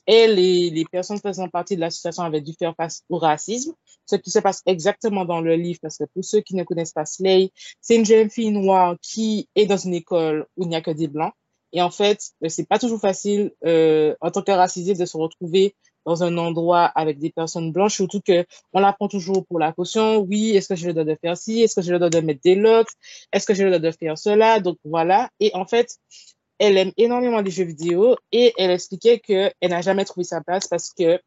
[0.06, 3.72] elle, et les personnes faisant partie de l'association avaient dû faire face au racisme,
[4.06, 6.92] ce qui se passe exactement dans le livre, parce que pour ceux qui ne connaissent
[6.92, 7.50] pas Slay,
[7.80, 10.90] c'est une jeune fille noire qui est dans une école où il n'y a que
[10.90, 11.32] des blancs.
[11.72, 15.16] Et en fait, euh, c'est pas toujours facile euh, en tant que racisé de se
[15.16, 15.74] retrouver
[16.06, 19.72] dans un endroit avec des personnes blanches, surtout que on la prend toujours pour la
[19.72, 20.18] caution.
[20.18, 21.60] Oui, est-ce que je le dois de faire ci?
[21.60, 22.88] Est-ce que je le dois de mettre des locks?
[23.32, 24.60] Est-ce que je le dois de faire cela?
[24.60, 25.28] Donc voilà.
[25.40, 25.98] Et en fait,
[26.58, 30.66] elle aime énormément les jeux vidéo et elle expliquait qu'elle n'a jamais trouvé sa place
[30.68, 31.20] parce que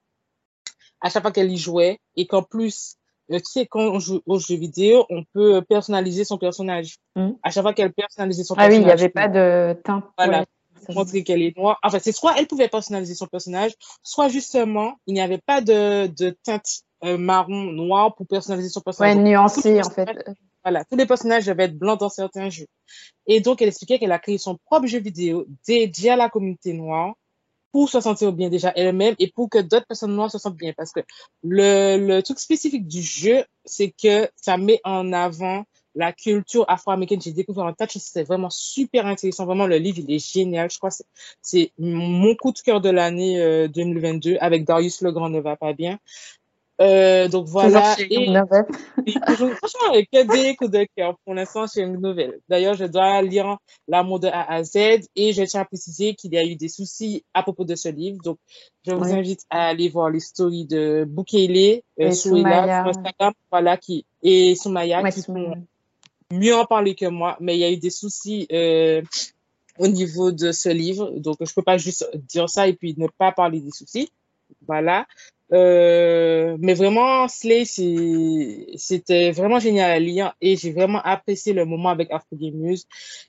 [1.02, 2.96] à chaque fois qu'elle y jouait et qu'en plus,
[3.32, 6.98] euh, tu sais, quand on joue aux jeux vidéo, on peut personnaliser son personnage.
[7.16, 7.32] Mm.
[7.44, 10.04] À chaque fois qu'elle personnalisait son Ah oui, il n'y personnage, avait pas de teinte.
[10.04, 10.46] pour Voilà.
[10.76, 10.96] personnes.
[10.96, 11.80] montrer qu'elle est noire.
[11.84, 13.72] Enfin, c'est soit elle pouvait personnaliser son personnage,
[14.04, 18.80] soit justement, il n'y avait pas de, de teinte euh, marron, noir pour personnaliser son
[18.80, 19.18] Ouais, personnage.
[19.18, 20.08] nuancé en fait.
[20.64, 22.68] Voilà, tous les personnages devaient être blancs dans certains jeux.
[23.28, 26.74] Et donc, elle expliquait qu'elle a créé son propre jeu vidéo dédié à la communauté
[26.74, 27.16] noire
[27.72, 30.74] pour se sentir bien déjà elle-même et pour que d'autres personnes noires se sentent bien.
[30.78, 31.02] Parce que
[31.44, 37.22] le, le truc spécifique du jeu, c'est que ça met en avant la culture afro-américaine.
[37.22, 37.92] J'ai découvert un tas de.
[37.92, 39.46] C'était vraiment super intéressant.
[39.46, 40.70] Vraiment, le livre, il est génial.
[40.72, 40.98] Je crois que
[41.42, 45.74] c'est- mon coup de cœur de l'année euh, 2022 avec Darius Legrand ne va pas
[45.74, 46.00] bien.
[46.82, 47.96] Euh, donc voilà.
[47.96, 48.66] Toujours chez Et- Young Novel.
[49.06, 52.40] oui, toujours, franchement, avec que des coups de cœur pour l'instant chez une nouvelle.
[52.50, 54.76] D'ailleurs, je dois lire L'amour de A à Z
[55.16, 57.90] et je tiens à préciser qu'il y a eu des soucis à propos de ce
[57.90, 58.18] livre.
[58.24, 58.38] Donc,
[58.86, 59.12] je vous Oui.
[59.14, 65.02] invite à aller voir les stories de Boukele, euh, Et Instagram, voilà, qui, et Soumaya,
[65.04, 65.56] Ouais, qui Soumaya.
[65.56, 65.64] font
[66.32, 69.02] mieux en parler que moi, mais il y a eu des soucis, euh,
[69.78, 71.12] au niveau de ce livre.
[71.18, 74.10] Donc, je peux pas juste dire ça et puis ne pas parler des soucis.
[74.68, 75.06] Voilà.
[75.54, 81.90] Euh, mais vraiment, Slay, c'était vraiment génial à lire et j'ai vraiment apprécié le moment
[81.90, 82.78] avec Afro News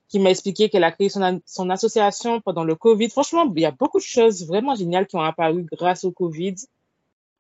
[0.09, 3.11] qui m'a expliqué qu'elle a créé son, son association pendant le Covid.
[3.11, 6.55] Franchement, il y a beaucoup de choses vraiment géniales qui ont apparu grâce au Covid.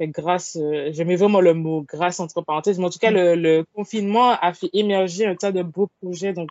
[0.00, 3.64] Grâce, euh, j'aimais vraiment le mot grâce entre parenthèses, mais en tout cas, le, le
[3.72, 6.50] confinement a fait émerger un tas de beaux projets, donc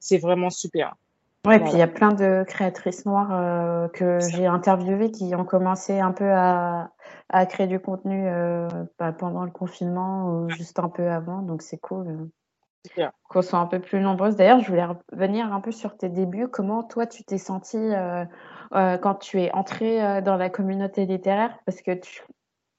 [0.00, 0.96] c'est vraiment super.
[1.46, 1.84] Ouais, puis il y Voilà.
[1.84, 6.90] a plein de créatrices noires euh, que j'ai interviewées qui ont commencé un peu à,
[7.28, 11.62] à créer du contenu euh, bah, pendant le confinement ou juste un peu avant, donc
[11.62, 12.08] c'est cool
[12.98, 14.36] euh, qu'on soit un peu plus nombreuses.
[14.36, 16.48] D'ailleurs, je voulais revenir un peu sur tes débuts.
[16.48, 18.24] Comment toi tu t'es sentie euh,
[18.74, 21.56] euh, quand tu es entrée euh, dans la communauté littéraire?
[21.66, 22.22] Parce que tu,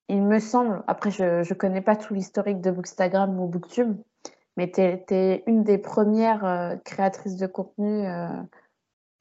[0.09, 3.95] il me semble, après je ne connais pas tout l'historique de Bookstagram ou Booktube,
[4.59, 8.41] mais tu es, une des premières euh, créatrices de contenu euh, euh,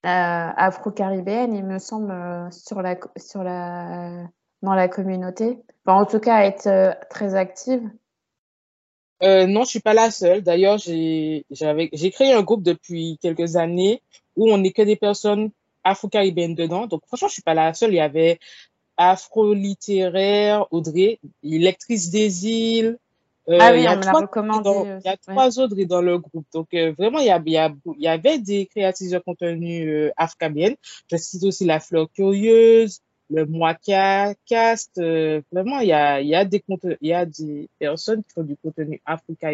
[0.04, 2.08] afro-caribéennes, il me semble,
[4.62, 5.60] dans la communauté.
[5.86, 7.88] En tout cas, être très active.
[9.22, 10.42] Non, je suis pas la seule.
[10.42, 11.44] D'ailleurs, j'ai,
[12.12, 14.02] créé un groupe depuis quelques années
[14.34, 15.50] où on n'est que des personnes
[15.84, 16.88] afro-caribéennes dedans.
[16.88, 17.92] Donc, franchement, je suis pas la seule.
[17.92, 18.40] Il y avait
[18.96, 22.98] Afro-littéraire, Audrey, lectrice des îles,
[23.48, 25.12] Ah oui, il y a on me l'a trois recommandé il y a.
[25.12, 25.16] Ouais.
[25.26, 26.46] trois autres dans le groupe.
[26.52, 30.76] Donc, euh, vraiment, il y, avait des créatrices de contenu euh, africaines.
[31.10, 34.98] Je cite aussi La Fleur Curieuse, le Mwaka Cast.
[34.98, 36.62] euh, vraiment, il y a, il y, a des
[37.00, 39.50] il y a des personnes qui font du contenu africain.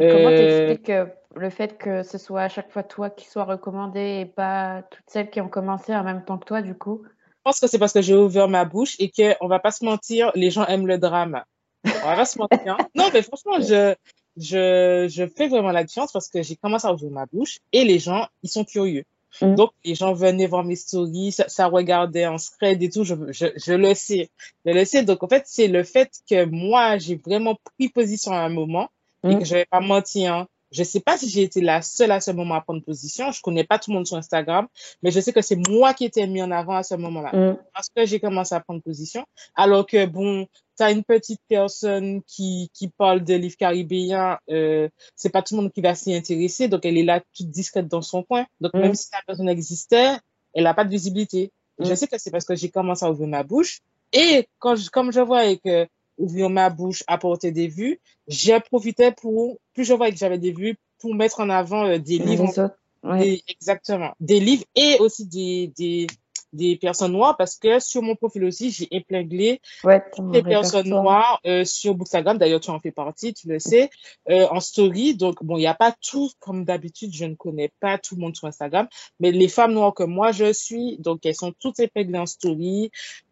[0.00, 3.28] Et Comment Euh, t'expliques euh, le fait que ce soit à chaque fois toi qui
[3.28, 6.74] sois recommandé et pas toutes celles qui ont commencé en même temps que toi, du
[6.74, 7.02] coup?
[7.04, 9.70] Je pense que c'est parce que j'ai ouvert ma bouche et que, on va pas
[9.72, 11.44] se mentir, les gens aiment le drama.
[11.84, 12.76] On va pas se mentir.
[12.94, 13.94] Non, mais franchement, je,
[14.36, 17.84] je, je fais vraiment la différence parce que j'ai commencé à ouvrir ma bouche et
[17.84, 19.04] les gens, ils sont curieux.
[19.40, 19.54] Mm.
[19.54, 23.14] Donc, les gens venaient voir mes stories, ça, ça regardait en thread et tout, je,
[23.30, 24.30] je, je le sais.
[24.66, 25.04] Je le sais.
[25.04, 28.88] Donc, en fait, c'est le fait que moi, j'ai vraiment pris position à un moment
[29.24, 29.38] et Mm.
[29.38, 30.34] que je vais pas mentir.
[30.34, 30.48] Hein.
[30.72, 33.30] Je sais pas si j'ai été la seule à ce moment à prendre position.
[33.30, 34.66] Je connais pas tout le monde sur Instagram,
[35.02, 37.56] mais je sais que c'est moi qui étais mis en avant à ce moment-là Mm.
[37.74, 39.24] parce que j'ai commencé à prendre position.
[39.54, 44.88] Alors que, bon, tu as une petite personne qui, qui parle de livres caribéens, euh,
[45.16, 47.88] c'est pas tout le monde qui va s'y intéresser, donc elle est là toute discrète
[47.88, 48.46] dans son coin.
[48.60, 48.80] Donc, Mm.
[48.80, 50.16] même si la personne existait,
[50.54, 51.50] elle n'a pas de visibilité.
[51.78, 51.96] Et Je Mm.
[51.96, 53.80] sais que c'est parce que j'ai commencé à ouvrir ma bouche.
[54.12, 55.86] Et quand je, comme je vois que
[56.18, 60.52] ouvrir ma bouche apportait des vues, j'ai profité pour, plus je voyais que j'avais des
[60.52, 62.76] vues, pour mettre en avant euh, des livres Les autres.
[63.02, 63.18] Ouais.
[63.18, 64.12] des- exactement.
[64.20, 66.06] Des livres et aussi des, des,
[66.52, 71.40] des personnes noires parce que sur mon profil aussi, j'ai épinglé Ouais, des personnes noires
[71.46, 72.38] euh, sur Bookstagram.
[72.38, 73.90] D'ailleurs, tu en fais partie, tu le sais,
[74.28, 75.14] euh, en story.
[75.14, 78.20] Donc, bon, il n'y a pas tout, comme d'habitude, je ne connais pas tout le
[78.20, 78.86] monde sur Instagram,
[79.20, 82.90] mais les femmes noires que moi je suis, donc elles sont toutes épinglées en story.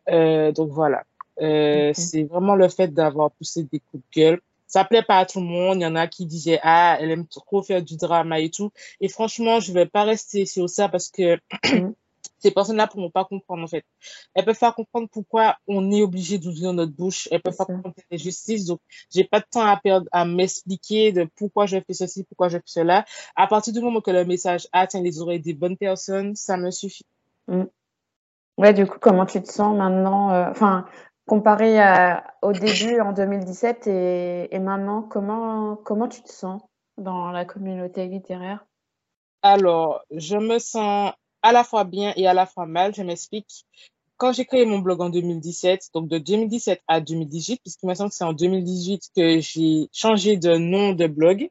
[0.09, 1.05] Euh, donc, voilà.
[1.41, 1.93] Euh.
[1.95, 4.41] C'est vraiment le fait d'avoir poussé des coups de gueule.
[4.67, 5.79] Ça plaît pas à tout le monde.
[5.79, 8.71] Il y en a qui disaient, ah, elle aime trop faire du drama et tout.
[9.01, 11.93] Et franchement, je vais pas rester sur ça parce que Mm.
[12.41, 13.85] Ces personnes-là pourront pas comprendre, en fait.
[14.35, 17.29] Elles peuvent pas comprendre pourquoi on est obligé d'ouvrir notre bouche.
[17.31, 18.65] Elles peuvent pas comprendre les justices.
[18.65, 22.49] Donc, j'ai pas de temps à perdre à m'expliquer de pourquoi je fais ceci, pourquoi
[22.49, 23.05] je fais cela.
[23.37, 26.71] À partir du moment que le message atteint les oreilles des bonnes personnes, ça me
[26.71, 27.07] suffit.
[28.59, 30.87] Ouais, du coup, comment tu te sens maintenant, euh, enfin,
[31.27, 36.61] comparé à, au début en 2017 et, et maintenant, comment, comment tu te sens
[36.99, 38.67] dans la communauté littéraire?
[39.43, 42.95] Alors, je me sens à la fois bien et à la fois mal.
[42.95, 43.65] Je m'explique.
[44.17, 48.11] Quand j'ai créé mon blog en 2017, donc de 2017 à 2018, puisqu'il me semble
[48.11, 51.49] que c'est en 2018 que j'ai changé de nom de blog,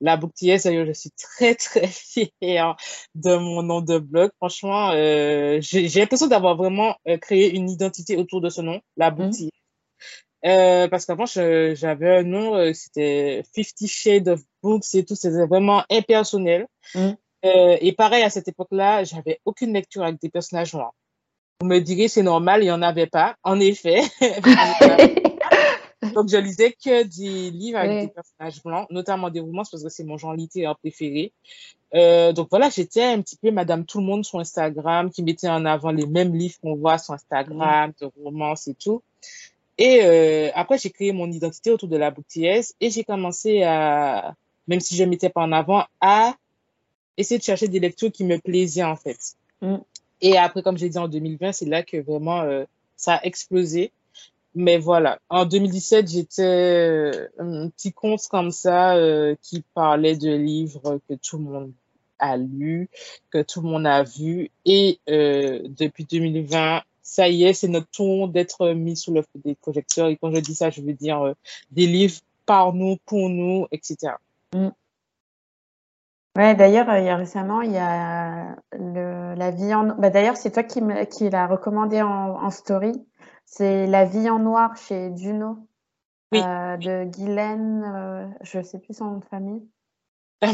[0.00, 2.76] la Bookties, d'ailleurs, je suis très, très fière
[3.14, 4.30] de mon nom de blog.
[4.38, 9.10] Franchement, euh, j'ai l'impression d'avoir vraiment euh, créé une identité autour de ce nom, la
[9.10, 9.50] Bookties.
[10.46, 15.84] Euh, parce qu'avant, j'avais un nom, c'était Fifty Shades of Books et tout, c'était vraiment
[15.90, 16.66] impersonnel.
[16.94, 17.10] Mm.
[17.44, 20.94] Euh, et pareil, à cette époque-là, j'avais aucune lecture avec des personnages noirs.
[21.60, 23.36] Vous me direz, c'est normal, il n'y en avait pas.
[23.42, 24.02] En effet.
[26.14, 28.06] Donc, je lisais que des livres avec Oui.
[28.06, 31.32] des personnages blancs, notamment des romances, parce que c'est mon genre littéraire préféré.
[31.94, 35.48] Euh, donc voilà, j'étais un petit peu Madame Tout le Monde sur Instagram, qui mettait
[35.48, 39.02] en avant les mêmes livres qu'on voit sur Instagram, de romances et tout.
[39.76, 42.44] Et euh, après, j'ai créé mon identité autour de la boutique
[42.80, 44.34] et j'ai commencé à,
[44.68, 46.34] même si je ne mettais pas en avant, à
[47.20, 49.34] essayer de chercher des lectures qui me plaisaient en fait.
[49.60, 49.76] Mm.
[50.22, 52.64] Et après, comme j'ai dit en 2020, c'est là que vraiment euh,
[52.96, 53.92] ça a explosé.
[54.54, 60.32] Mais voilà, en 2017, j'étais euh, un petit compte comme ça euh, qui parlait de
[60.32, 61.72] livres que tout le monde
[62.18, 62.88] a lu,
[63.30, 64.50] que tout le monde a vu.
[64.64, 69.40] Et euh, depuis 2020, ça y est, c'est notre tour d'être mis sous le feu
[69.44, 70.08] des projecteurs.
[70.08, 71.32] Et quand je dis ça, je veux dire euh,
[71.70, 74.14] des livres par nous, pour nous, etc.
[76.40, 79.88] Ouais, d'ailleurs, euh, il y a récemment, il y a le, la vie en...
[79.98, 82.08] Bah, d'ailleurs, c'est toi qui, me, qui l'a recommandé en,
[82.42, 82.92] en story.
[83.44, 85.68] C'est La vie en noir chez Juno
[86.32, 86.38] Oui.
[86.38, 89.68] euh, de Guylaine, euh, je sais plus son nom de famille.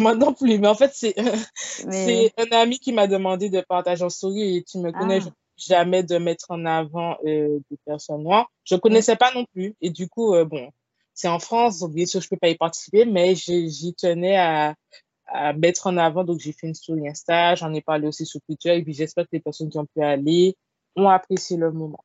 [0.00, 1.14] Moi non plus, mais en fait, c'est
[1.86, 5.18] Mais c'est un ami qui m'a demandé de partager en story et tu me connais,
[5.18, 5.20] Ah.
[5.20, 8.50] je jamais de mettre en avant euh, des personnes noires.
[8.64, 9.76] Je connaissais pas non plus.
[9.80, 10.68] Et du coup, bon,
[11.14, 14.74] c'est en France, donc bien sûr, je peux pas y participer, mais j'y tenais à,
[15.26, 16.24] à mettre en avant.
[16.24, 19.24] Donc, j'ai fait une story Insta, j'en ai parlé aussi sur Twitter, et puis j'espère
[19.24, 20.56] que les personnes qui ont pu aller
[20.96, 22.04] ont apprécié le moment.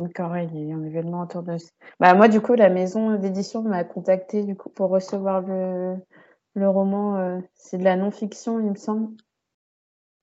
[0.00, 1.68] D'accord, il y a un événement autour de ça.
[2.00, 5.96] Bah, moi, du coup, la maison d'édition m'a contacté du coup, pour recevoir le,
[6.54, 7.18] le roman.
[7.18, 9.14] euh, c'est de la non-fiction, il me semble.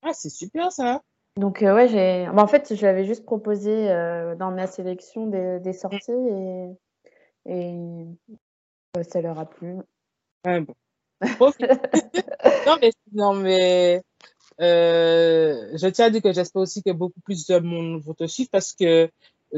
[0.02, 1.02] Ah, c'est super ça.
[1.38, 2.28] Donc, euh, ouais, j'ai.
[2.34, 6.68] bah, en fait, je l'avais juste proposé euh, dans ma sélection des, des sorties et,
[7.46, 8.06] et
[9.04, 9.78] ça leur a plu.
[10.46, 10.76] Ouais, bon.
[12.66, 14.02] Non, mais, non, mais
[14.62, 18.28] euh, je tiens à dire que j'espère aussi que beaucoup plus de monde vont te
[18.28, 19.10] suivre parce que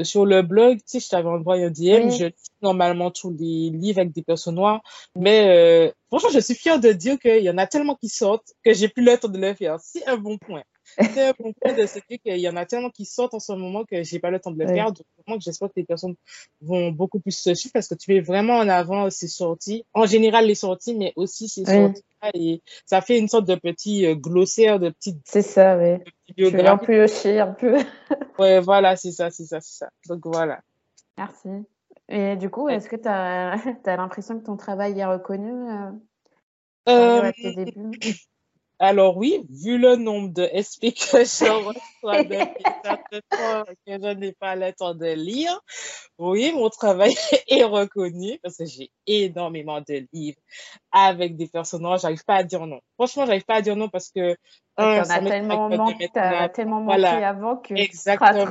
[0.02, 3.70] sur le blog, tu sais, je t'avais envoyé un DM, je lis normalement tous les
[3.70, 4.80] livres avec des personnes noires,
[5.14, 8.54] mais euh, franchement, je suis fière de dire qu'il y en a tellement qui sortent
[8.64, 9.78] que j'ai plus le temps de le faire.
[9.80, 10.62] C'est un bon point.
[10.98, 13.52] C'est un bon point de ce qu'il y en a tellement qui sortent en ce
[13.52, 14.92] moment que j'ai pas le temps de le faire.
[14.92, 16.14] Donc, j'espère que les personnes
[16.60, 19.84] vont beaucoup plus se suivre parce que tu mets vraiment en avant ces sorties.
[19.94, 22.02] En général, les sorties, mais aussi ces sorties
[22.34, 25.20] et ça fait une sorte de petit euh, glossaire, de petites.
[25.24, 25.98] C'est ça, oui.
[26.36, 27.78] Je vais un peu aussi, un peu.
[28.38, 29.90] ouais, voilà, c'est ça, c'est ça, c'est ça.
[30.08, 30.60] Donc voilà.
[31.18, 31.48] Merci.
[32.08, 33.52] Et du coup, est-ce que tu as,
[33.84, 35.90] as l'impression que ton travail est reconnu euh,
[36.88, 37.98] euh, à tes débuts?
[38.82, 42.34] alors oui, vu le nombre de SP que je reçois de
[43.86, 45.56] que je n'ai pas le temps de lire,
[46.18, 47.14] oui, mon travail
[47.48, 50.40] est reconnu parce que j'ai énormément de livres
[50.90, 52.00] avec des personnages.
[52.00, 52.80] J'arrive pas à dire non.
[52.94, 54.36] Franchement, j'arrive pas à dire non parce que
[54.76, 56.10] un, ça tellement manqué,
[56.52, 58.46] tellement manqué avant que Exactement.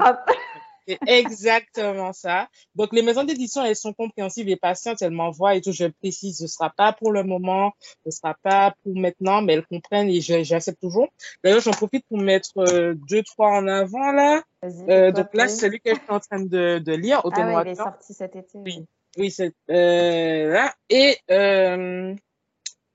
[0.88, 2.48] C'est exactement ça.
[2.76, 5.02] Donc, les maisons d'édition, elles sont compréhensives et patientes.
[5.02, 5.72] Elles m'envoient et tout.
[5.72, 7.74] Je précise, ce sera pas pour le moment,
[8.06, 11.10] ce sera pas pour maintenant, mais elles comprennent et j'accepte toujours.
[11.44, 14.44] D'ailleurs, j'en profite pour mettre euh, deux, trois en avant, là.
[14.64, 17.64] Euh, donc là, c'est celui que je suis en train de, de lire, ah, oui,
[17.66, 18.60] il est sorti cet été.
[18.60, 18.86] Oui,
[19.18, 20.74] oui c'est euh, là.
[20.90, 22.14] Et euh,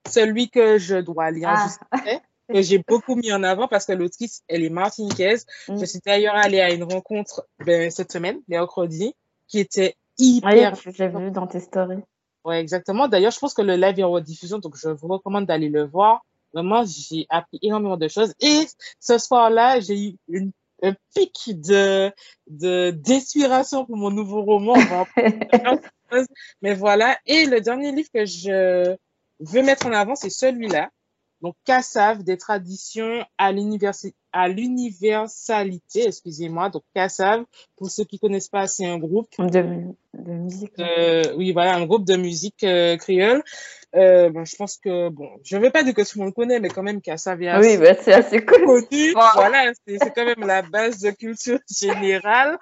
[0.09, 1.65] celui que je dois lire ah.
[1.65, 2.21] juste après
[2.53, 5.47] que j'ai beaucoup mis en avant parce que l'autrice, elle est martiniquaise.
[5.69, 5.79] Mm.
[5.79, 9.15] Je suis d'ailleurs allée à une rencontre ben, cette semaine, mercredi,
[9.49, 10.75] qui était hyper.
[10.87, 12.03] Oui, j'ai vu dans tes stories.
[12.45, 13.09] Ouais, exactement.
[13.09, 15.85] D'ailleurs, je pense que le live est en rediffusion, donc je vous recommande d'aller le
[15.85, 16.25] voir.
[16.55, 18.33] Vraiment, j'ai appris énormément de choses.
[18.41, 18.67] Et
[19.01, 22.13] ce soir-là, j'ai eu une, un pic de,
[22.47, 24.75] de, d'inspiration pour mon nouveau roman.
[26.63, 27.19] Mais voilà.
[27.27, 28.97] Et le dernier livre que je
[29.41, 30.91] veux mettre en avant, c'est celui-là.
[31.43, 36.71] Donc, CASSAV, des traditions à l'universalité, excusez-moi.
[36.71, 37.45] Donc, CASSAV,
[37.77, 39.29] pour ceux qui connaissent pas, c'est un groupe.
[39.39, 39.63] De,
[40.15, 40.73] de musique.
[40.79, 43.43] Euh, oui, voilà, un groupe de musique euh, créole.
[43.95, 46.35] Euh, bon, je pense que, bon, je ne veux pas dire que tout le monde
[46.35, 49.13] connaît, mais quand même, CASSAV est assez, oui, bah, c'est assez connu.
[49.13, 52.59] Voilà, c'est quand même la base de culture générale.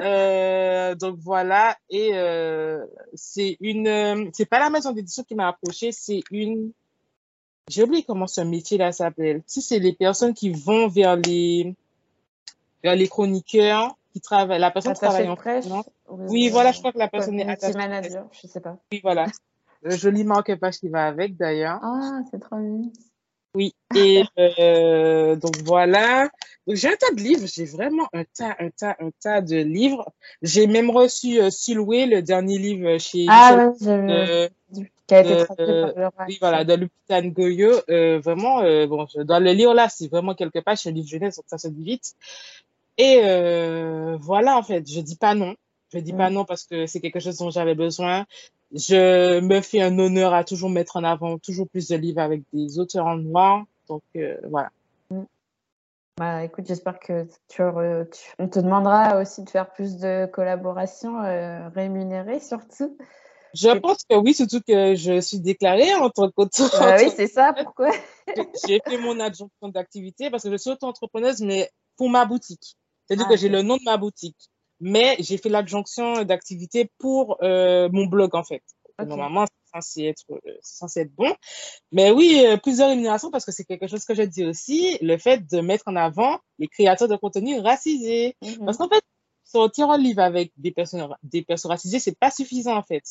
[0.00, 1.76] Euh, donc, voilà.
[1.90, 2.84] Et euh,
[3.14, 6.72] c'est une, c'est pas la maison d'édition qui m'a approché, c'est une
[7.68, 9.42] j'ai oublié comment ce métier-là s'appelle.
[9.46, 11.74] Si c'est les personnes qui vont vers les,
[12.82, 15.68] vers les chroniqueurs, qui travaillent, la personne qui travaille en presse.
[16.08, 17.76] Oui, voilà, je crois que la personne est attachée.
[17.76, 18.78] manager, je sais pas.
[18.92, 19.26] Oui, voilà.
[19.82, 21.78] Le joli marque-page qui va avec, d'ailleurs.
[21.82, 22.88] Ah, c'est trop bien.
[23.56, 26.28] Oui, et euh, donc voilà.
[26.68, 30.12] J'ai un tas de livres, j'ai vraiment un tas, un tas, un tas de livres.
[30.42, 34.50] J'ai même reçu euh, Silhouette, le dernier livre chez ah, ouais,
[35.06, 37.72] qui a été traduit euh, par le Oui, voilà, de Lupita Goyo.
[37.88, 40.92] Euh, vraiment, euh, bon, je dois le lire là, c'est vraiment quelques pages, c'est un
[40.92, 42.14] livre jeunesse, donc ça se dit vite.
[42.98, 45.56] Et euh, voilà, en fait, je dis pas non.
[45.94, 46.34] Je dis pas mm.
[46.34, 48.26] non parce que c'est quelque chose dont j'avais besoin.
[48.72, 52.42] Je me fais un honneur à toujours mettre en avant toujours plus de livres avec
[52.52, 53.64] des auteurs en noir.
[53.88, 54.70] Donc, euh, voilà.
[55.10, 55.22] Mm.
[56.18, 57.62] Bah, écoute, j'espère que tu, tu,
[58.38, 62.96] on te demandera aussi de faire plus de collaborations euh, rémunérées surtout.
[63.54, 66.70] Je pense que oui, surtout que je suis déclarée en tant qu'auteur.
[66.74, 67.90] Ah oui, c'est ça, pourquoi?
[68.66, 72.76] J'ai fait mon adjonction d'activité parce que je suis auto-entrepreneuse, mais pour ma boutique.
[73.06, 77.38] C'est-à-dire ah, que j'ai le nom de ma boutique, mais j'ai fait l'adjonction d'activité pour
[77.42, 78.62] euh, mon blog, en fait.
[78.98, 81.34] Normalement, c'est censé être, euh, censé être bon.
[81.92, 85.18] Mais oui, euh, plusieurs rémunérations parce que c'est quelque chose que je dis aussi, le
[85.18, 88.36] fait de mettre en avant les créateurs de contenu racisés.
[88.42, 88.64] Mhm.
[88.64, 89.02] Parce qu'en fait,
[89.44, 93.04] sortir un livre avec des personnes, des personnes racisées, c'est pas suffisant, en fait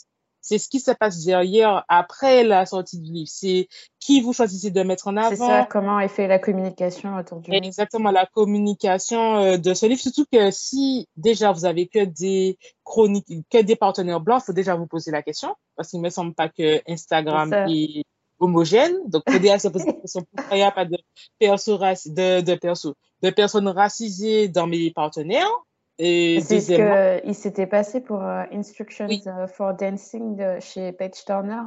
[0.45, 3.29] c'est ce qui se passe derrière après la sortie du livre.
[3.31, 3.67] C'est
[3.99, 5.29] qui vous choisissez de mettre en avant.
[5.31, 7.65] C'est ça, comment est fait la communication autour du livre.
[7.65, 9.99] Exactement, la communication euh, de ce livre.
[9.99, 14.53] Surtout que si déjà vous avez que des chroniques, que des partenaires blancs, il faut
[14.53, 15.55] déjà vous poser la question.
[15.75, 18.03] Parce qu'il ne me semble pas que Instagram est,
[18.37, 18.95] homogène.
[19.07, 20.97] Donc, il faut déjà se poser la question pourquoi il n'y a pas de,
[21.39, 25.49] perso, de, de, perso, de personnes racisées dans mes partenaires?
[25.97, 31.23] Et c'est ce qu'il s'était passé pour euh, Instructions euh, for Dancing de, chez Page
[31.25, 31.61] Turner.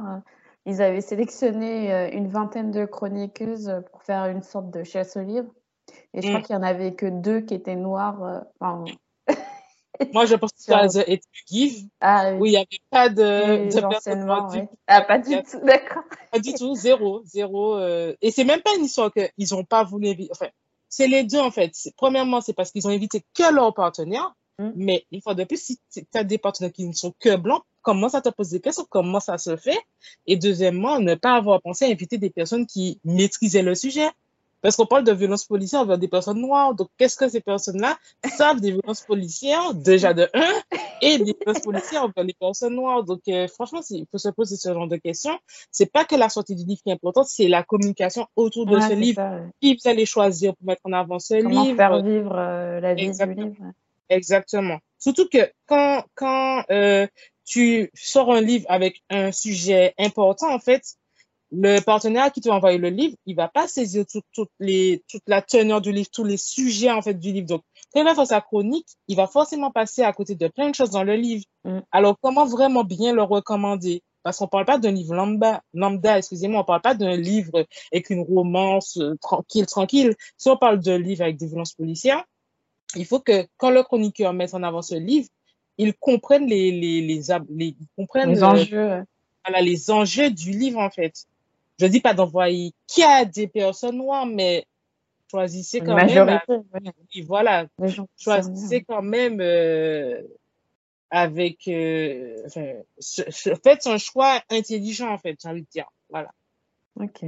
[0.65, 5.21] Ils avaient sélectionné euh, une vingtaine de chroniqueuses pour faire une sorte de chasse au
[5.21, 5.47] livre.
[6.13, 6.43] Et je crois mm.
[6.43, 8.43] qu'il n'y en avait que deux qui étaient noires.
[8.59, 8.85] Enfin,
[10.13, 12.39] Moi, je pense que c'était et Give, ah, oui.
[12.39, 14.67] où il n'y avait pas de, de oui.
[14.87, 16.03] Ah, pas du tout, d'accord.
[16.31, 17.75] Pas du tout, zéro, zéro.
[17.75, 18.15] Euh...
[18.21, 20.15] Et c'est même pas une histoire qu'ils n'ont pas voulu.
[20.31, 20.47] Enfin,
[20.89, 21.73] c'est les deux, en fait.
[21.95, 24.33] Premièrement, c'est parce qu'ils ont invité que leurs partenaires.
[24.57, 24.71] Mm.
[24.75, 27.63] Mais une fois de plus, si tu as des partenaires qui ne sont que blancs,
[27.81, 29.79] comment ça te pose des questions, comment ça se fait?
[30.27, 34.09] Et deuxièmement, ne pas avoir pensé à inviter des personnes qui maîtrisaient le sujet.
[34.61, 36.73] Parce qu'on parle de violence policière envers des personnes noires.
[36.73, 37.97] Donc, qu'est-ce que ces personnes-là
[38.35, 43.03] savent des violences policières, déjà de un, et des violences policières envers les personnes noires?
[43.03, 45.37] Donc, euh, franchement, il faut se poser ce genre de questions.
[45.71, 48.79] C'est pas que la sortie du livre qui est importante, c'est la communication autour de
[48.79, 49.49] ce livre.
[49.61, 51.77] Qui vous allez choisir pour mettre en avant ce Comment livre?
[51.77, 53.55] faire vivre euh, la vie du livre.
[54.09, 54.79] Exactement.
[54.97, 57.07] Surtout que quand, quand euh,
[57.45, 60.83] tu sors un livre avec un sujet important, en fait,
[61.51, 65.41] le partenaire qui t'a envoyé le livre, il va pas saisir tout, les, toute la
[65.41, 67.47] teneur du livre, tous les sujets en fait du livre.
[67.47, 70.69] Donc, quand il va faire sa chronique, il va forcément passer à côté de plein
[70.69, 71.43] de choses dans le livre.
[71.63, 71.79] Mm.
[71.91, 74.03] Alors, comment vraiment bien le recommander?
[74.21, 78.09] Parce qu'on parle pas d'un livre lambda, lambda, excusez-moi, on parle pas d'un livre avec
[78.09, 80.15] une romance euh, tranquille, tranquille.
[80.37, 82.23] Si on parle d'un livre avec des violences policières,
[82.95, 85.27] il faut que quand le chroniqueur met en avant ce livre,
[85.77, 89.03] il comprenne les, les, les, les, comprenne les enjeux.
[89.45, 91.13] voilà, les enjeux du livre, en fait
[91.79, 94.65] je dis pas d'envoyer qu'il y a des personnes noires, mais
[95.29, 96.41] choisissez quand même.
[97.25, 97.65] voilà,
[98.17, 100.21] choisissez quand même euh,
[101.09, 101.67] avec.
[101.67, 102.47] Euh,
[103.63, 105.89] faites un choix intelligent, en fait, j'ai envie de dire.
[106.09, 106.31] Voilà.
[106.95, 107.23] Ok.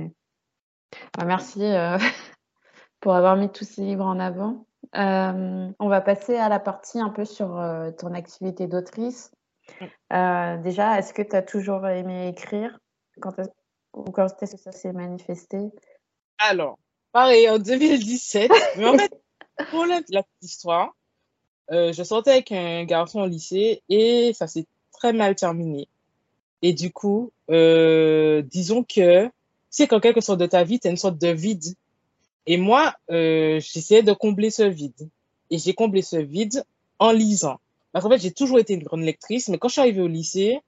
[1.17, 1.97] Bah, merci euh,
[2.99, 4.65] pour avoir mis tous ces livres en avant.
[4.93, 7.61] on va passer à la partie un peu sur
[7.97, 9.31] ton activité d'autrice.
[10.09, 12.77] déjà, est-ce que tu as toujours aimé écrire
[13.21, 13.39] quand
[13.93, 15.57] ou quand est-ce que ça s'est manifesté?
[16.37, 16.77] Alors,
[17.11, 18.51] pareil, en 2017.
[18.77, 19.11] mais en fait,
[19.69, 20.95] pour la, petite histoire,
[21.71, 25.87] euh, je sortais avec un garçon au lycée et ça s'est très mal terminé.
[26.61, 29.29] Et du coup, euh, disons que,
[29.69, 31.75] c'est quand quelque chose de ta vie, tu une sorte de vide.
[32.45, 35.09] Et moi, euh, j'essayais de combler ce vide.
[35.49, 36.63] Et j'ai comblé ce vide
[36.99, 37.59] en lisant.
[37.91, 40.07] Parce qu'en fait, j'ai toujours été une grande lectrice, mais quand je suis arrivée au
[40.07, 40.59] lycée,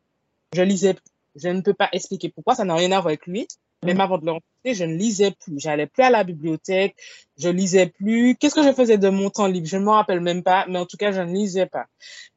[0.54, 0.96] je lisais
[1.36, 3.48] je ne peux pas expliquer pourquoi, ça n'a rien à voir avec lui.
[3.84, 4.02] Même mm.
[4.02, 5.60] avant de le rencontrer, je ne lisais plus.
[5.60, 6.96] J'allais plus à la bibliothèque,
[7.38, 8.36] je lisais plus.
[8.36, 9.68] Qu'est-ce que je faisais de mon temps libre?
[9.68, 11.86] Je ne me rappelle même pas, mais en tout cas, je ne lisais pas.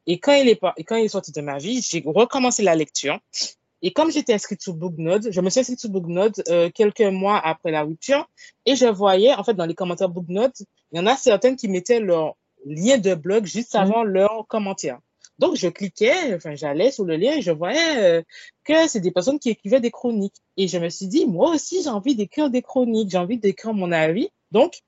[0.06, 2.62] Et quand il est, pas, et quand il est sorti de ma vie, j'ai recommencé
[2.62, 3.18] la lecture.
[3.82, 7.38] Et comme j'étais inscrite sur Booknode, je me suis inscrite sur Booknode euh, quelques mois
[7.38, 8.28] après la rupture,
[8.64, 10.52] et je voyais, en fait, dans les commentaires Booknode,
[10.92, 13.78] il y en a certaines qui mettaient leur lien de blog juste mm.
[13.78, 14.98] avant leur commentaire.
[15.38, 18.22] Donc, je cliquais, enfin, j'allais sur le lien et je voyais euh,
[18.64, 20.36] que c'est des personnes qui écrivaient des chroniques.
[20.56, 23.74] Et je me suis dit, moi aussi, j'ai envie d'écrire des chroniques, j'ai envie d'écrire
[23.74, 24.30] mon avis.
[24.50, 24.82] Donc,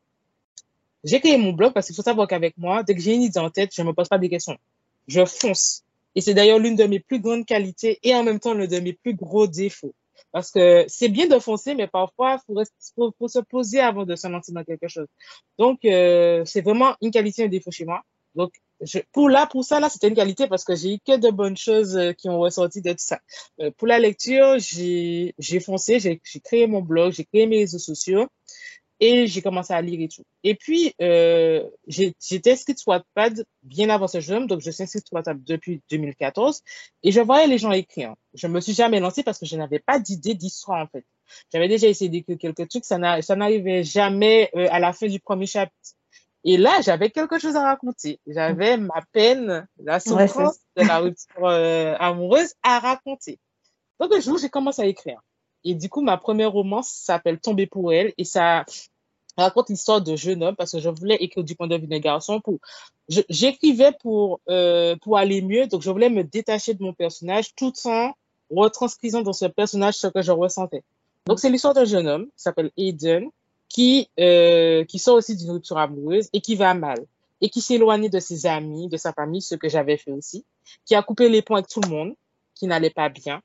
[1.05, 3.39] j'ai créé mon blog parce qu'il faut savoir qu'avec moi, dès que j'ai une idée
[3.39, 4.57] en tête, je ne me pose pas des questions.
[5.07, 5.85] Je fonce.
[6.15, 8.81] Et c'est d'ailleurs l'une de mes plus grandes qualités et en même temps l'un de
[8.81, 9.95] mes plus gros défauts.
[10.33, 12.65] Parce que c'est bien de foncer, mais parfois, il
[12.97, 15.07] faut, se poser avant de se lancer dans quelque chose.
[15.59, 18.03] Donc, euh, c'est vraiment une qualité et un défaut chez moi.
[18.35, 18.53] Donc,
[19.12, 21.57] pour là, pour ça, là, c'était une qualité parce que j'ai eu que de bonnes
[21.57, 23.18] choses euh, qui ont ressorti de tout ça.
[23.61, 28.29] Euh, pour la lecture, j'ai foncé, j'ai créé mon blog, j'ai créé mes réseaux sociaux
[29.01, 30.24] et j'ai commencé à lire et tout.
[30.43, 35.07] Et puis, euh, j'étais inscrite sur Wattpad bien avant ce jeune, donc je suis inscrite
[35.07, 36.62] sur Wattpad depuis 2014
[37.03, 38.14] et je voyais les gens écrire.
[38.35, 41.05] Je me suis jamais lancée parce que je n'avais pas d'idée d'histoire en fait.
[41.53, 45.47] J'avais déjà essayé d'écrire quelques trucs, ça n'arrivait jamais euh, à la fin du premier
[45.47, 45.98] chapitre.
[46.45, 48.20] Et là, j'avais quelque chose à raconter.
[48.26, 53.39] J'avais ma peine, la souffrance de la rupture euh, amoureuse à raconter.
[54.01, 55.20] Donc, un jour, j'ai commencé à écrire.
[55.64, 58.64] Et du coup, ma première romance s'appelle Tomber pour elle et ça
[59.36, 62.01] raconte l'histoire de jeune homme parce que je voulais écrire du point de vue d'un
[62.01, 62.59] garçon pour
[63.09, 67.72] j'écrivais pour euh, pour aller mieux donc je voulais me détacher de mon personnage tout
[67.84, 68.12] en
[68.51, 70.82] retranscrivant dans ce personnage ce que je ressentais
[71.26, 73.30] donc c'est l'histoire d'un jeune homme qui s'appelle Aiden
[73.69, 76.99] qui, euh, qui sort aussi d'une rupture amoureuse et qui va mal
[77.41, 80.45] et qui s'éloigne de ses amis, de sa famille, ce que j'avais fait aussi,
[80.85, 82.14] qui a coupé les ponts avec tout le monde,
[82.55, 83.41] qui n'allait pas bien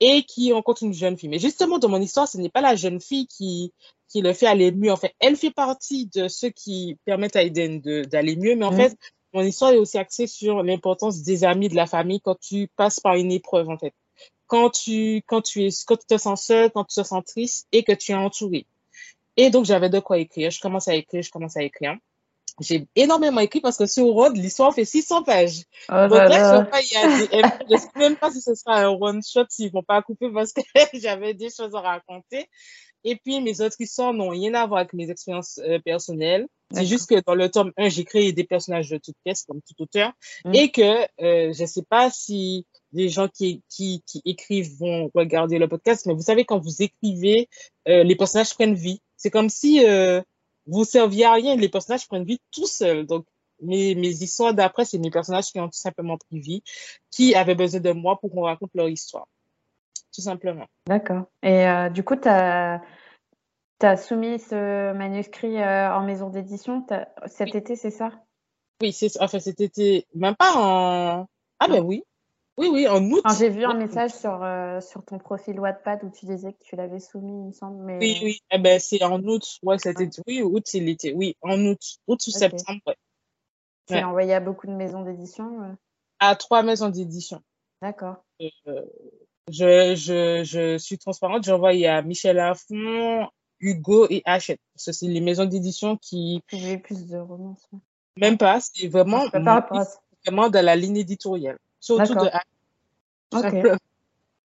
[0.00, 1.28] et qui rencontre une jeune fille.
[1.28, 3.72] Mais justement, dans mon histoire, ce n'est pas la jeune fille qui,
[4.08, 4.90] qui le fait aller mieux.
[4.90, 8.72] En fait, elle fait partie de ceux qui permettent à Eden d'aller mieux, mais en
[8.72, 8.76] mm.
[8.76, 8.96] fait,
[9.32, 13.00] mon histoire est aussi axée sur l'importance des amis, de la famille quand tu passes
[13.00, 13.94] par une épreuve, en fait.
[14.46, 17.68] Quand tu, quand tu es, quand tu te sens seul, quand tu te sens triste
[17.70, 18.66] et que tu es entouré.
[19.36, 20.50] Et donc, j'avais de quoi écrire.
[20.50, 21.96] Je commence à écrire, je commence à écrire.
[22.60, 25.62] J'ai énormément écrit parce que sur Road, l'histoire fait 600 pages.
[25.88, 29.82] Oh donc là, je ne sais même pas si ce sera un one-shot s'ils vont
[29.82, 30.60] pas couper parce que
[30.94, 32.48] j'avais des choses à raconter.
[33.02, 36.46] Et puis, mes autres histoires n'ont rien à voir avec mes expériences euh, personnelles.
[36.72, 39.60] C'est juste que dans le tome 1, j'ai créé des personnages de toute pièce, comme
[39.62, 40.12] tout auteur,
[40.44, 40.54] mm.
[40.54, 45.10] et que euh, je ne sais pas si les gens qui, qui, qui, écrivent vont
[45.14, 47.48] regarder le podcast, mais vous savez, quand vous écrivez,
[47.88, 49.00] euh, les personnages prennent vie.
[49.20, 50.22] C'est comme si euh,
[50.66, 53.06] vous serviez à rien, les personnages prennent vie tout seuls.
[53.06, 53.26] Donc,
[53.60, 56.62] mes, mes histoires d'après, c'est mes personnages qui ont tout simplement pris vie,
[57.10, 59.28] qui avaient besoin de moi pour qu'on raconte leur histoire.
[60.14, 60.64] Tout simplement.
[60.86, 61.24] D'accord.
[61.42, 62.80] Et euh, du coup, tu as
[63.78, 66.86] tu as soumis ce manuscrit en maison d'édition
[67.26, 68.10] cet été, c'est ça?
[68.80, 71.26] Oui, c'est enfin cet été, même pas en.
[71.58, 72.04] Ah, ben oui.
[72.60, 73.22] Oui, oui, en août.
[73.38, 74.46] J'ai vu un message sur,
[74.82, 77.82] sur ton profil Wattpad où tu disais que tu l'avais soumis, il me semble.
[77.84, 77.98] Mais...
[77.98, 79.58] Oui, oui, eh ben, c'est en août.
[79.62, 80.10] Ouais, c'était.
[80.26, 81.14] Oui, août, c'est l'été.
[81.14, 81.80] Oui, en août.
[82.06, 82.96] Août ou septembre, ouais.
[83.86, 85.74] Tu l'as envoyé à beaucoup de maisons d'édition
[86.18, 87.40] À trois maisons d'édition.
[87.80, 88.16] D'accord.
[88.38, 93.26] je, je, je suis transparente, j'ai envoyé à Michel Lafon,
[93.58, 94.60] Hugo et Hachette.
[94.76, 96.42] Ce sont les maisons d'édition qui.
[96.46, 97.56] Publient plus de romans.
[98.18, 101.58] Même pas, c'est vraiment, vraiment dans la ligne éditoriale.
[101.80, 102.28] Surtout de
[103.32, 103.78] Hachette.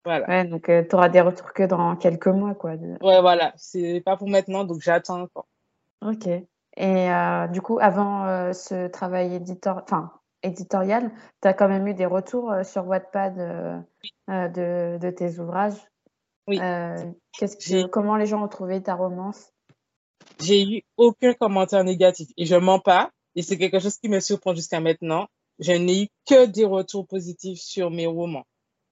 [0.05, 0.27] Voilà.
[0.27, 2.71] Ouais, donc euh, tu auras des retours que dans quelques mois, quoi.
[3.03, 3.53] Ouais, voilà.
[3.57, 5.47] C'est pas pour maintenant, donc j'attends encore.
[6.01, 6.27] Ok.
[6.27, 9.83] Et euh, du coup, avant euh, ce travail éditor...
[9.83, 10.13] enfin,
[10.43, 11.11] éditorial,
[11.43, 13.37] tu as quand même eu des retours sur Wattpad
[14.29, 15.77] de, de, tes ouvrages?
[16.47, 16.59] Oui.
[17.39, 19.53] qu'est-ce que, comment les gens ont trouvé ta romance?
[20.41, 23.11] J'ai eu aucun commentaire négatif et je mens pas.
[23.35, 25.27] Et c'est quelque chose qui me surprend jusqu'à maintenant.
[25.59, 28.45] Je n'ai eu que des retours positifs sur mes romans.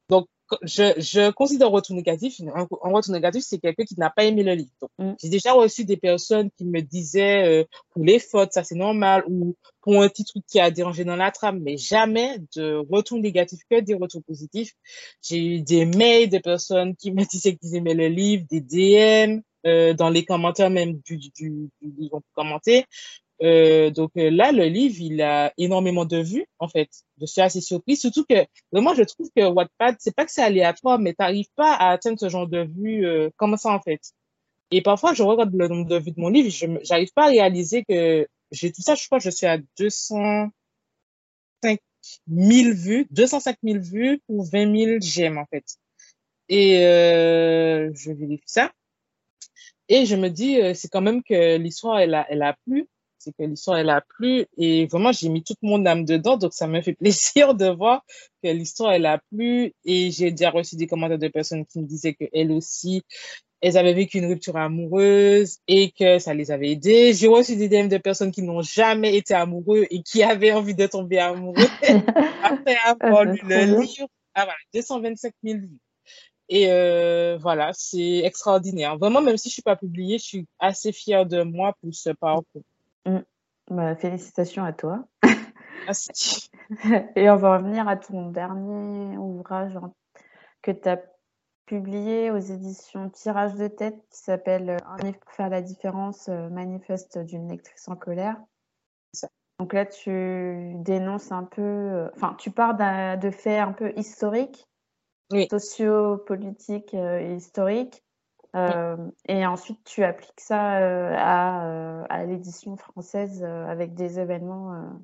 [0.08, 0.26] Donc,
[0.62, 4.42] je, je considère un retour négatif, un, retour négatif, c'est quelqu'un qui n'a pas aimé
[4.42, 4.70] le livre.
[4.98, 5.12] Mm.
[5.20, 9.24] J'ai déjà reçu des personnes qui me disaient euh, pour les fautes, ça c'est normal,
[9.28, 13.18] ou pour un petit truc qui a dérangé dans la trame, mais jamais de retour
[13.18, 14.72] négatif, que des retours positifs.
[15.22, 19.40] J'ai eu des mails de personnes qui me disaient qu'ils aimaient le livre, des DM,
[19.66, 22.84] euh, dans les commentaires même du, du, du, du livre commenté.
[23.42, 26.88] Euh, donc euh, là, le livre, il a énormément de vues, en fait.
[27.20, 30.42] Je suis assez surprise, surtout que moi, je trouve que Wattpad, c'est pas que c'est
[30.42, 34.00] aléatoire, mais t'arrives pas à atteindre ce genre de vues euh, comme ça, en fait.
[34.70, 37.28] Et parfois, je regarde le nombre de vues de mon livre, je j'arrive pas à
[37.28, 40.50] réaliser que j'ai tout ça, je crois que je suis à 205
[42.28, 45.64] 000 vues, 205 000 vues pour 20 000 j'aime, en fait.
[46.48, 48.72] Et euh, je vérifie ça.
[49.88, 52.88] Et je me dis, c'est quand même que l'histoire, elle a, elle a plu
[53.26, 56.36] c'est que l'histoire, elle a plu et vraiment, j'ai mis toute mon âme dedans.
[56.36, 56.92] Donc, ça m'a fait
[57.34, 58.04] plaisir de voir
[58.42, 61.86] que l'histoire, elle a plu et j'ai déjà reçu des commentaires de personnes qui me
[61.86, 63.02] disaient qu'elles aussi,
[63.60, 67.14] elles avaient vécu une rupture amoureuse et que ça les avait aidées.
[67.14, 70.74] J'ai reçu des DM de personnes qui n'ont jamais été amoureux et qui avaient envie
[70.74, 71.64] de tomber amoureux
[72.44, 74.08] après avoir lu le livre.
[74.34, 75.80] Ah voilà, 225 000 vues.
[76.48, 78.96] Et euh, voilà, c'est extraordinaire.
[78.98, 82.10] Vraiment, même si je suis pas publiée, je suis assez fière de moi pour ce
[82.10, 82.62] parcours.
[83.06, 83.20] Mm.
[83.70, 85.04] Bah, félicitations à toi.
[85.86, 86.50] Merci.
[87.16, 89.78] Et on va revenir à ton dernier ouvrage
[90.62, 91.00] que tu as
[91.66, 96.28] publié aux éditions Tirage de tête qui s'appelle euh, Un livre pour faire la différence,
[96.28, 98.36] euh, manifeste d'une lectrice en colère.
[99.12, 99.28] Ça.
[99.58, 104.68] Donc là, tu dénonces un peu, euh, enfin, tu pars de faits un peu historiques,
[105.32, 105.48] oui.
[105.50, 108.04] sociopolitiques et historiques,
[108.56, 108.96] euh,
[109.28, 114.96] et ensuite, tu appliques ça euh, à, euh, à l'édition française avec des événements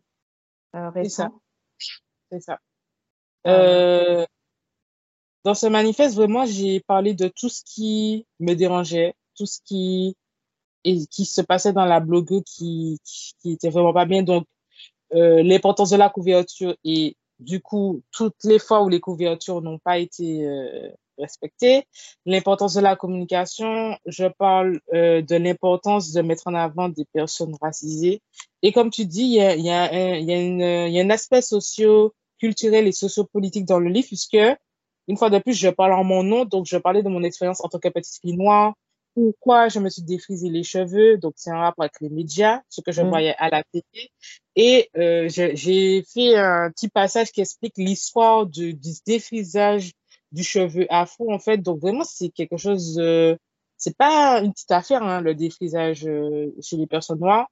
[0.73, 1.41] récents.
[2.31, 2.59] C'est ça.
[3.45, 4.27] ça.
[5.45, 10.17] dans ce manifeste, vraiment, j'ai parlé de tout ce qui me dérangeait, tout ce qui,
[10.85, 14.23] et qui se passait dans la blogue qui, qui était vraiment pas bien.
[14.23, 14.47] Donc,
[15.11, 19.99] l'importance de la couverture et du coup, toutes les fois où les couvertures n'ont pas
[19.99, 20.49] été
[21.19, 21.85] respecter.
[22.27, 27.57] L'importance de la communication, je parle euh, de l'importance de mettre en avant des personnes
[27.61, 28.21] racisées.
[28.63, 30.89] Et comme tu dis, il y a, il y a, un, il y a, une,
[30.89, 34.39] il y a un aspect socio-culturel et sociopolitique dans le livre, puisque,
[35.09, 37.63] une fois de plus, je parle en mon nom, donc je parlais de mon expérience
[37.65, 38.75] en tant que petite fille noire,
[39.15, 42.81] pourquoi je me suis défrisé les cheveux, donc c'est un rapport avec les médias, ce
[42.81, 43.09] que je mm.
[43.09, 44.11] voyais à la télé.
[44.57, 49.93] Et euh, j'ai fait un petit passage qui explique l'histoire du, du défrisage
[50.33, 51.59] du cheveu afro, en fait.
[51.59, 53.37] Donc, vraiment, c'est quelque chose, euh,
[53.77, 57.49] c'est pas une petite affaire, hein, le défrisage euh, chez les personnes noires.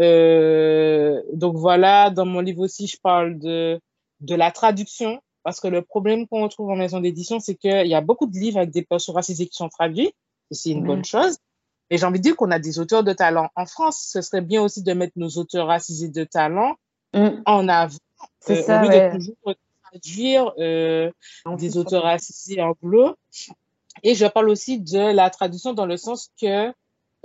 [0.00, 3.80] Euh, donc, voilà, dans mon livre aussi, je parle de,
[4.20, 7.94] de la traduction, parce que le problème qu'on retrouve en maison d'édition, c'est qu'il y
[7.94, 10.12] a beaucoup de livres avec des personnes racisées qui sont traduits,
[10.50, 11.38] c'est une bonne chose.
[11.90, 13.48] Et j'ai envie de dire qu'on a des auteurs de talent.
[13.56, 16.74] En France, ce serait bien aussi de mettre nos auteurs racisés de talent
[17.14, 17.42] mm.
[17.46, 17.96] en avant.
[18.40, 19.10] C'est ça, ouais.
[19.10, 19.54] de toujours
[19.90, 21.10] traduire euh,
[21.58, 23.14] des auteurs racisés anglo.
[24.02, 26.72] Et je parle aussi de la traduction dans le sens que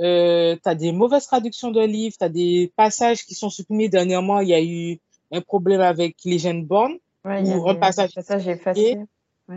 [0.01, 3.89] euh, tu as des mauvaises traductions de livres, tu as des passages qui sont supprimés.
[3.89, 4.99] Dernièrement, il y a eu
[5.31, 6.97] un problème avec les jeunes bornes.
[7.25, 8.97] Ouais, ou un passage, passage effacé.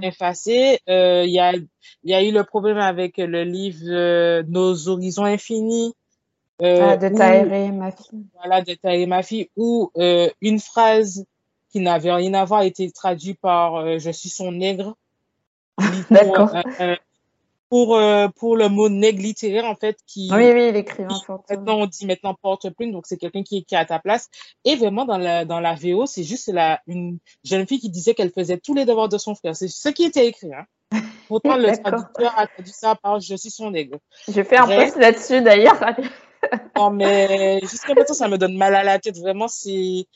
[0.03, 0.79] effacé.
[0.89, 1.67] Euh, il, y a, il
[2.05, 5.95] y a eu le problème avec le livre euh, Nos horizons infinis.
[6.63, 8.27] Euh, ah, de Tahiré, ma fille.
[8.35, 11.25] Voilà, de Tahiré, ma fille, où euh, une phrase
[11.71, 14.97] qui n'avait rien à voir, a été traduit par euh, Je suis son nègre.
[16.11, 16.51] D'accord.
[17.69, 20.31] pour, euh, pour le mot nègre littéraire, en fait, qui.
[20.33, 21.09] Oui, oui, l'écrivain
[21.51, 24.29] Maintenant, on dit maintenant porte-plume, donc c'est quelqu'un qui, qui est à ta place.
[24.64, 28.14] Et vraiment, dans la, dans la VO, c'est juste la, une jeune fille qui disait
[28.14, 29.55] qu'elle faisait tous les devoirs de son frère.
[29.55, 30.67] C'est ce qui était écrit, hein.
[31.29, 33.99] Pourtant, le traducteur a traduit ça par Je suis son nègre.
[34.29, 35.79] Je fais un post là-dessus, d'ailleurs.
[36.77, 39.19] non, mais jusqu'à maintenant, ça me donne mal à la tête.
[39.19, 40.07] Vraiment, c'est.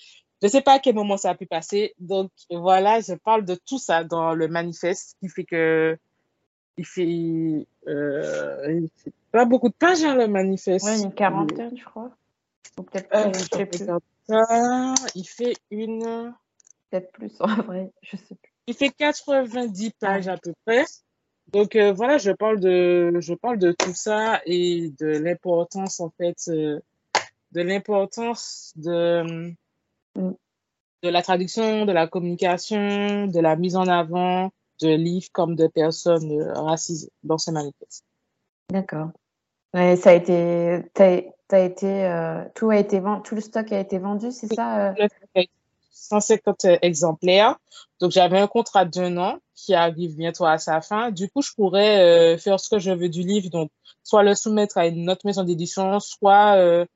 [0.42, 1.94] Je sais pas à quel moment ça a pu passer.
[1.98, 5.98] Donc, voilà, je parle de tout ça dans le manifeste, qui fait que
[6.76, 8.86] il fait, euh,
[9.32, 10.86] pas beaucoup de pages, hein, le manifeste.
[10.86, 12.10] Oui, une quarantaine, je crois.
[12.78, 13.86] Ou peut-être euh, je sais plus.
[15.14, 16.34] il fait une.
[16.90, 18.52] Peut-être plus en vrai, je sais plus.
[18.66, 20.84] Il fait 90 pages à peu près.
[21.52, 26.10] Donc euh, voilà, je parle de, je parle de tout ça et de l'importance en
[26.10, 26.80] fait, de
[27.52, 29.52] l'importance de,
[30.16, 30.30] mm.
[31.02, 34.50] de la traduction, de la communication, de la mise en avant,
[34.80, 38.04] de livres comme de personnes euh, racisées dans ce manifeste.
[38.70, 39.10] D'accord.
[39.74, 43.78] Ouais, ça a été, as, été, euh, tout a été vendu, tout le stock a
[43.78, 44.94] été vendu, c'est ça
[45.92, 46.78] 150 euh?
[46.82, 47.56] exemplaires.
[48.00, 51.10] Donc j'avais un contrat d'un an qui arrive bientôt à sa fin.
[51.10, 53.70] Du coup, je pourrais faire ce que je veux du livre, donc
[54.02, 56.86] soit le soumettre à une autre maison d'édition, soit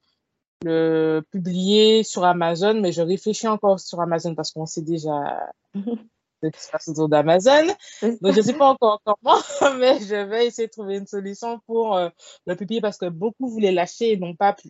[0.65, 2.81] le publier sur Amazon.
[2.81, 5.51] Mais je réfléchis encore sur Amazon parce qu'on sait déjà
[6.51, 7.67] de d'Amazon.
[8.03, 9.39] Donc, je ne sais pas encore comment,
[9.79, 12.09] mais je vais essayer de trouver une solution pour euh,
[12.47, 14.69] le publier parce que beaucoup voulaient lâcher et n'ont pas pu.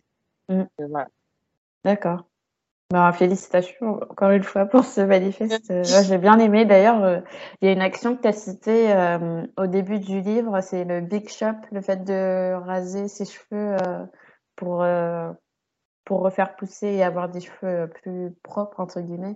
[0.49, 0.63] Mm.
[0.89, 1.07] Voilà.
[1.83, 2.23] D'accord.
[2.91, 5.71] Ben, félicitations encore une fois pour ce manifeste.
[5.71, 6.65] Euh, j'ai bien aimé.
[6.65, 7.19] D'ailleurs, euh,
[7.61, 8.93] il y a une action que tu as citée
[9.57, 13.75] au début du livre, c'est le Big Shop, le fait de raser ses cheveux
[14.55, 14.85] pour,
[16.05, 19.35] pour refaire pousser et avoir des cheveux plus propres, entre guillemets.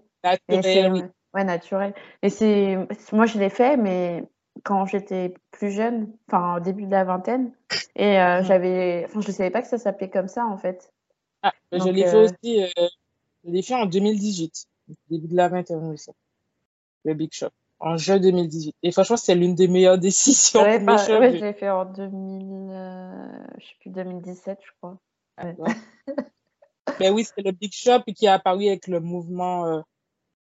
[1.34, 1.94] Ouais, naturel.
[2.24, 2.78] Et c'est,
[3.12, 4.24] moi, je l'ai fait, mais
[4.64, 7.52] quand j'étais plus jeune, enfin, au début de la vingtaine,
[7.96, 8.46] et euh, mmh.
[8.46, 10.92] j'avais, enfin, je savais pas que ça s'appelait comme ça, en fait.
[11.42, 12.88] Ah, je l'ai fait euh aussi, euh,
[13.46, 14.68] je l'ai fait en 2018,
[15.10, 16.12] début de la vingtaine aussi,
[17.06, 18.76] le Big Shop, en juin 2018.
[18.84, 22.72] Et franchement, c'est l'une des meilleures décisions ouais, mes Ouais, je l'ai fait en 2000,
[23.58, 24.98] je sais plus, 2017, je crois.
[25.38, 25.54] Ah,
[27.00, 29.84] Mais oui, c'est le Big Shop qui est apparu avec le mouvement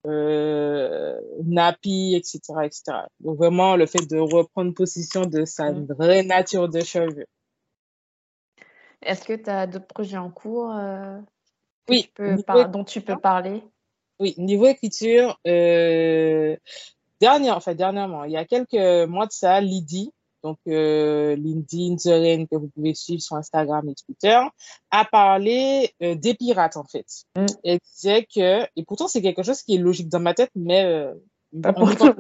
[0.07, 2.83] euh, nappy, etc., etc.
[3.21, 5.87] Donc vraiment le fait de reprendre possession de sa mm.
[5.87, 7.27] vraie nature de cheveux.
[9.03, 11.19] Est-ce que tu as d'autres projets en cours euh,
[11.89, 12.11] oui,
[12.71, 13.63] dont tu peux parler?
[14.21, 16.57] Oui, niveau écriture, euh,
[17.21, 20.13] dernière, enfin, dernièrement, il y a quelques mois de ça, Lydie,
[20.43, 24.39] donc euh, LinkedIn, que vous pouvez suivre sur Instagram et Twitter,
[24.91, 27.07] a parlé euh, des pirates en fait.
[27.37, 27.47] Mm.
[27.65, 30.85] Elle disait que, et pourtant c'est quelque chose qui est logique dans ma tête, mais
[30.85, 31.15] euh,
[31.63, 32.15] pas, pour tout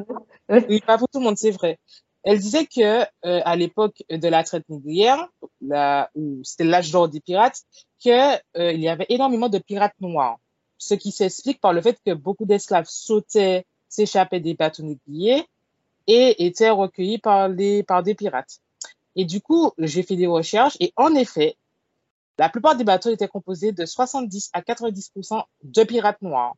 [0.48, 1.78] oui, pas pour tout le monde, c'est vrai.
[2.24, 5.28] Elle disait que à l'époque de la traite négrière,
[5.60, 7.62] là où c'était l'âge d'or des pirates,
[8.04, 8.34] que
[8.72, 10.38] il y avait énormément de pirates noirs,
[10.78, 15.46] ce qui s'explique par le fait que beaucoup d'esclaves sautaient, s'échappaient des bateaux négriers
[16.08, 18.58] et étaient recueillis par, les, par des pirates.
[19.14, 21.56] Et du coup, j'ai fait des recherches et en effet,
[22.38, 26.54] la plupart des bateaux étaient composés de 70 à 90% de pirates noirs.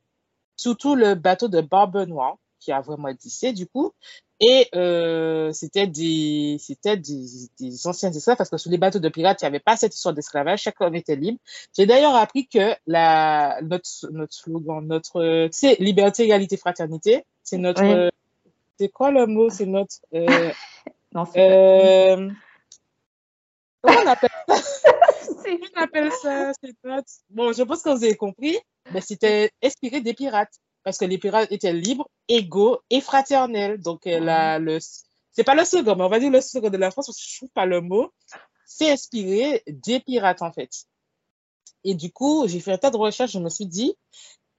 [0.56, 3.92] Surtout le bateau de Barbe Noire, qui a vraiment dissé du coup.
[4.40, 7.26] Et euh, c'était des, c'était des,
[7.58, 9.94] des, anciens esclaves parce que sur les bateaux de pirates, il n'y avait pas cette
[9.94, 11.38] histoire d'esclavage, chacun était libre.
[11.76, 18.10] J'ai d'ailleurs appris que la, notre, notre slogan, notre, sais, liberté, égalité, fraternité, c'est notre,
[18.80, 19.50] c'est quoi le mot?
[19.50, 19.96] C'est notre.
[20.14, 20.50] Euh,
[21.12, 22.30] non, c'est euh,
[23.82, 24.54] Comment on appelle ça?
[25.76, 26.52] On appelle ça?
[26.62, 27.08] C'est notre.
[27.28, 28.56] Bon, je pense que vous avez compris.
[28.92, 30.54] Mais c'était inspiré des pirates.
[30.82, 33.78] Parce que les pirates étaient libres, égaux et fraternels.
[33.80, 34.78] Donc, euh, la, le.
[35.32, 37.24] C'est pas le second, mais on va dire le second de la France, parce que
[37.28, 38.10] je trouve pas le mot.
[38.64, 40.70] C'est inspiré des pirates, en fait.
[41.84, 43.94] Et du coup, j'ai fait un tas de recherches, je me suis dit,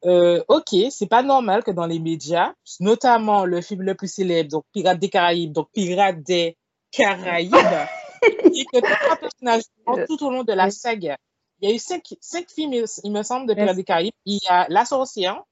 [0.06, 4.50] euh, ok, c'est pas normal que dans les médias, notamment le film le plus célèbre,
[4.50, 6.58] donc Pirates des Caraïbes, donc Pirates des
[6.92, 7.54] Caraïbes,
[8.24, 9.64] et que trois personnages
[10.08, 11.18] tout au long de la saga.
[11.60, 14.14] Il y a eu cinq, cinq films, il me semble, de Pirates des Caraïbes.
[14.26, 15.44] Il y a La Sorcière,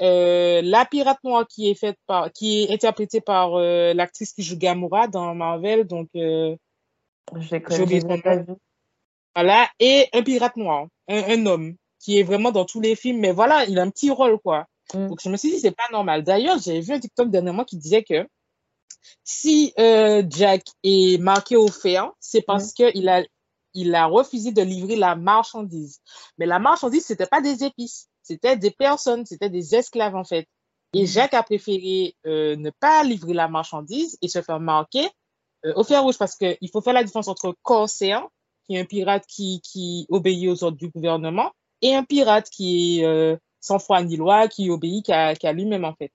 [0.00, 4.42] euh, la pirate noire qui est faite par, qui est interprétée par euh, l'actrice qui
[4.42, 6.56] joue Gamora dans Marvel, donc euh,
[7.68, 8.56] son nom.
[9.34, 13.20] Voilà, et un pirate noir, un, un homme qui est vraiment dans tous les films,
[13.20, 14.66] mais voilà, il a un petit rôle, quoi.
[14.94, 15.08] Mm.
[15.08, 16.24] Donc, je me suis dit, c'est pas normal.
[16.24, 18.26] D'ailleurs, j'ai vu un TikTok dernièrement qui disait que
[19.22, 22.72] si euh, Jack est marqué au fer, c'est parce mm.
[22.72, 23.22] qu'il a,
[23.74, 26.00] il a refusé de livrer la marchandise.
[26.38, 30.48] Mais la marchandise, c'était pas des épices, c'était des personnes, c'était des esclaves, en fait.
[30.94, 31.06] Et mm.
[31.06, 35.06] Jack a préféré euh, ne pas livrer la marchandise et se faire marquer
[35.66, 38.26] euh, au fer rouge parce qu'il faut faire la différence entre corsaire,
[38.64, 43.00] qui est un pirate qui, qui obéit aux ordres du gouvernement, et un pirate qui
[43.00, 46.12] est euh, sans foi ni loi, qui obéit qu'à lui-même en fait.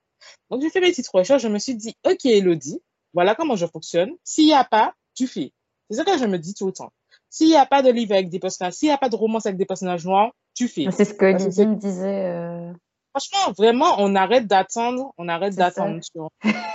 [0.49, 2.81] Donc j'ai fait mes petites recherches, je me suis dit, ok Elodie,
[3.13, 4.11] voilà comment je fonctionne.
[4.23, 5.51] S'il n'y a pas, tu fais.
[5.89, 6.91] C'est ça que je me dis tout le temps.
[7.29, 9.45] S'il n'y a pas de livre avec des personnages, s'il n'y a pas de romance
[9.45, 10.87] avec des personnages noirs, tu fais.
[10.91, 12.25] C'est ce que Lydie me disait.
[12.25, 12.71] Euh...
[13.11, 16.29] Franchement, vraiment, on arrête d'attendre, on arrête d'attendre sur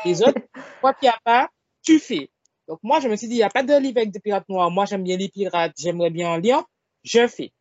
[0.05, 0.41] les autres.
[0.81, 1.49] Quoi qu'il n'y a pas,
[1.83, 2.31] tu fais.
[2.69, 4.49] Donc moi, je me suis dit, il n'y a pas de livre avec des pirates
[4.49, 4.71] noirs.
[4.71, 6.63] Moi, j'aime bien les pirates, j'aimerais bien en lire.
[7.03, 7.53] Je fais.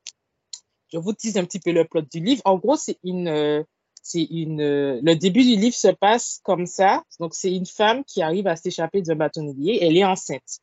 [0.91, 2.41] Je vous tease un petit peu le plot du livre.
[2.45, 3.63] En gros, c'est une, euh,
[4.01, 7.03] c'est une, euh, le début du livre se passe comme ça.
[7.19, 9.83] Donc, c'est une femme qui arrive à s'échapper d'un bâtonnier.
[9.83, 10.59] Elle est enceinte.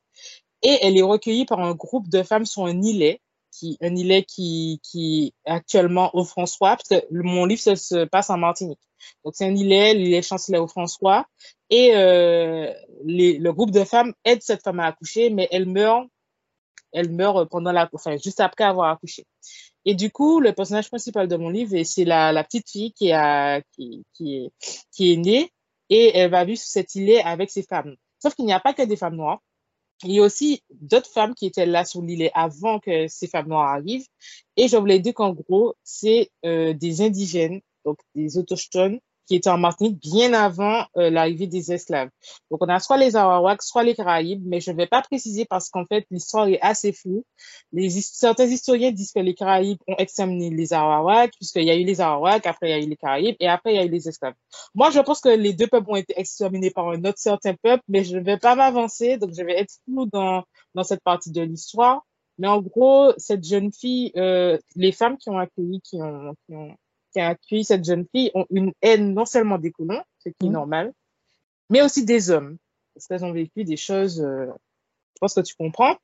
[0.63, 3.21] Et elle est recueillie par un groupe de femmes sur un îlet
[3.53, 8.31] qui, un îlet qui, qui est actuellement au François, parce que mon livre se, passe
[8.31, 8.81] en Martinique.
[9.25, 11.27] Donc, c'est un îlet, l'îlet chancelier au François.
[11.71, 12.73] Et euh,
[13.05, 16.09] le groupe de femmes aide cette femme à accoucher, mais elle meurt,
[16.93, 19.25] elle meurt pendant la, enfin, juste après avoir accouché.
[19.89, 25.17] Et du coup, le personnage principal de mon livre, c'est la, petite fille qui, est,
[25.17, 25.51] née
[25.89, 27.95] et elle va vivre sur cet îlet avec ses femmes.
[28.21, 29.41] Sauf qu'il n'y a pas que des femmes noires.
[30.03, 33.49] Il y a aussi d'autres femmes qui étaient là sur l'île avant que ces femmes
[33.49, 34.07] noires arrivent.
[34.57, 39.51] Et je voulais dire qu'en gros, c'est euh, des indigènes, donc des autochtones, qui étaient
[39.51, 42.11] en Martinique bien avant euh, l'arrivée des esclaves.
[42.51, 45.45] Donc, on a soit les Arawaks, soit les Caraïbes, mais je ne vais pas préciser
[45.45, 47.25] parce qu'en fait, l'histoire est assez floue.
[48.01, 52.01] Certains historiens disent que les Caraïbes ont examiné les Arawaks, puisqu'il y a eu les
[52.01, 54.09] Arawaks, après il y a eu les Caraïbes, et après il y a eu les
[54.09, 54.35] esclaves.
[54.75, 57.83] Moi, je pense que les deux peuples ont été exterminés par un autre certain peuple,
[57.89, 61.33] mais je ne vais pas m'avancer, donc je vais être flou dans, dans cette partie
[61.33, 62.03] de l'histoire.
[62.39, 66.55] Mais en gros, cette jeune fille, euh, les femmes qui ont accueilli, qui ont, qui
[66.55, 66.77] ont
[67.17, 70.47] qui a accueilli cette jeune fille ont une haine non seulement des colons, ce qui
[70.47, 70.53] est mmh.
[70.53, 70.93] normal,
[71.71, 72.59] mais aussi des hommes,
[72.95, 75.97] parce qu'elles ont vécu des choses, euh, je pense que tu comprends.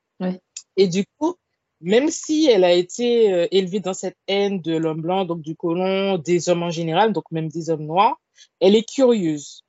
[0.77, 1.35] Et du coup,
[1.83, 5.55] même si elle a été euh, élevée dans cette haine de l'homme blanc, donc du
[5.55, 8.19] colon, des hommes en général, donc même des hommes noirs,
[8.61, 9.65] elle est curieuse.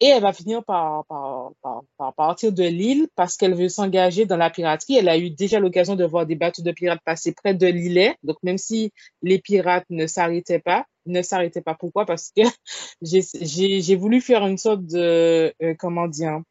[0.00, 4.26] Et elle va finir par, par, par, par partir de l'île parce qu'elle veut s'engager
[4.26, 4.96] dans la piraterie.
[4.96, 8.16] Elle a eu déjà l'occasion de voir des bateaux de pirates passer près de l'îlet.
[8.22, 8.92] Donc, même si
[9.22, 11.74] les pirates ne s'arrêtaient pas, ne s'arrêtaient pas.
[11.74, 12.06] Pourquoi?
[12.06, 12.42] Parce que
[13.02, 16.42] j'ai voulu faire une sorte de, euh, comment dire,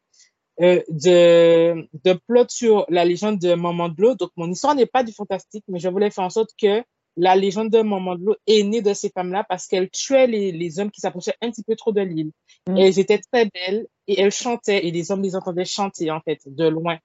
[0.60, 4.14] euh, de, de plot sur la légende de Maman de l'eau.
[4.14, 6.82] Donc, mon histoire n'est pas du fantastique, mais je voulais faire en sorte que
[7.18, 10.52] la légende de Maman de l'eau est née de ces femmes-là parce qu'elles tuaient les,
[10.52, 12.30] les, hommes qui s'approchaient un petit peu trop de l'île.
[12.68, 12.76] Mm.
[12.76, 16.40] Elles étaient très belles et elles chantaient et les hommes les entendaient chanter en fait
[16.46, 16.98] de loin.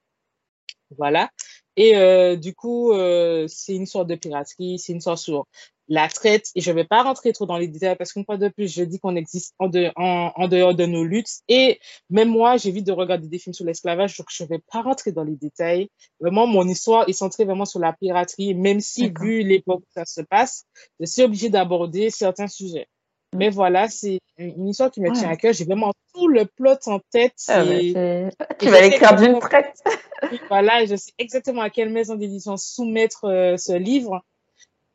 [0.97, 1.29] Voilà.
[1.75, 5.47] Et euh, du coup, euh, c'est une sorte de piraterie, c'est une sorte sur
[5.87, 8.37] la traite, et je ne vais pas rentrer trop dans les détails parce qu'une fois
[8.37, 11.41] de plus, je dis qu'on existe en, en, dehors de nos luttes.
[11.47, 11.79] Et
[12.09, 15.11] même moi, j'évite de regarder des films sur l'esclavage, donc je ne vais pas rentrer
[15.11, 15.89] dans les détails.
[16.19, 20.05] Vraiment, mon histoire est centrée vraiment sur la piraterie, même si, vu l'époque où ça
[20.05, 20.65] se passe,
[20.99, 22.87] je suis obligée d'aborder certains sujets.
[23.35, 25.53] Mais voilà, c'est une histoire qui me tient à cœur.
[25.53, 27.33] J'ai vraiment tout le plot en tête.
[27.47, 29.75] Ah tu vas l'écrire d'une traite.
[30.49, 34.23] voilà, je sais exactement à quelle maison d'édition soumettre euh, ce livre.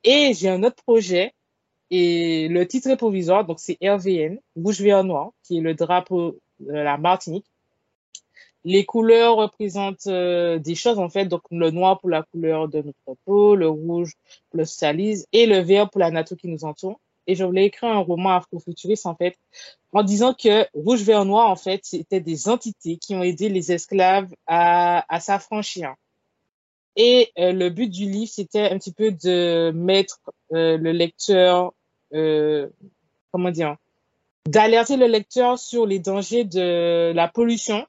[0.05, 1.33] Et j'ai un autre projet.
[1.91, 6.39] Et le titre est provisoire, donc c'est RVN, Rouge Vert Noir, qui est le drapeau
[6.61, 7.47] de la Martinique.
[8.65, 11.27] Les couleurs représentent euh, des choses, en fait.
[11.27, 14.13] Donc, le noir pour la couleur de notre peau, le rouge
[14.51, 17.01] pour le socialisme et le vert pour la nature qui nous entoure.
[17.27, 19.39] Et je voulais écrire un roman afrofuturiste, en fait,
[19.93, 23.73] en disant que rouge, vert, noir, en fait, c'était des entités qui ont aidé les
[23.73, 25.95] esclaves à s'affranchir.
[26.97, 30.20] Et euh, le but du livre, c'était un petit peu de mettre
[30.53, 31.72] euh, le lecteur,
[32.12, 32.68] euh,
[33.30, 33.76] comment dire,
[34.47, 37.86] d'alerter le lecteur sur les dangers de la pollution.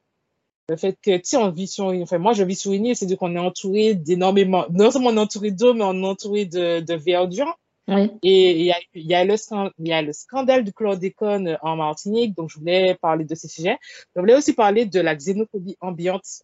[0.67, 2.85] Le fait que, tu sais, on vit sur une, enfin, moi, je vis sur une
[2.85, 6.07] île, c'est-à-dire qu'on est entouré d'énormément, non seulement on est entouré d'eau, mais on est
[6.07, 7.57] entouré de, de verdure.
[7.87, 8.11] Oui.
[8.21, 9.35] Et il y a, y, a le,
[9.79, 13.77] y a le scandale du chlordécone en Martinique, donc je voulais parler de ces sujets.
[14.15, 16.43] Je voulais aussi parler de la xénophobie ambiante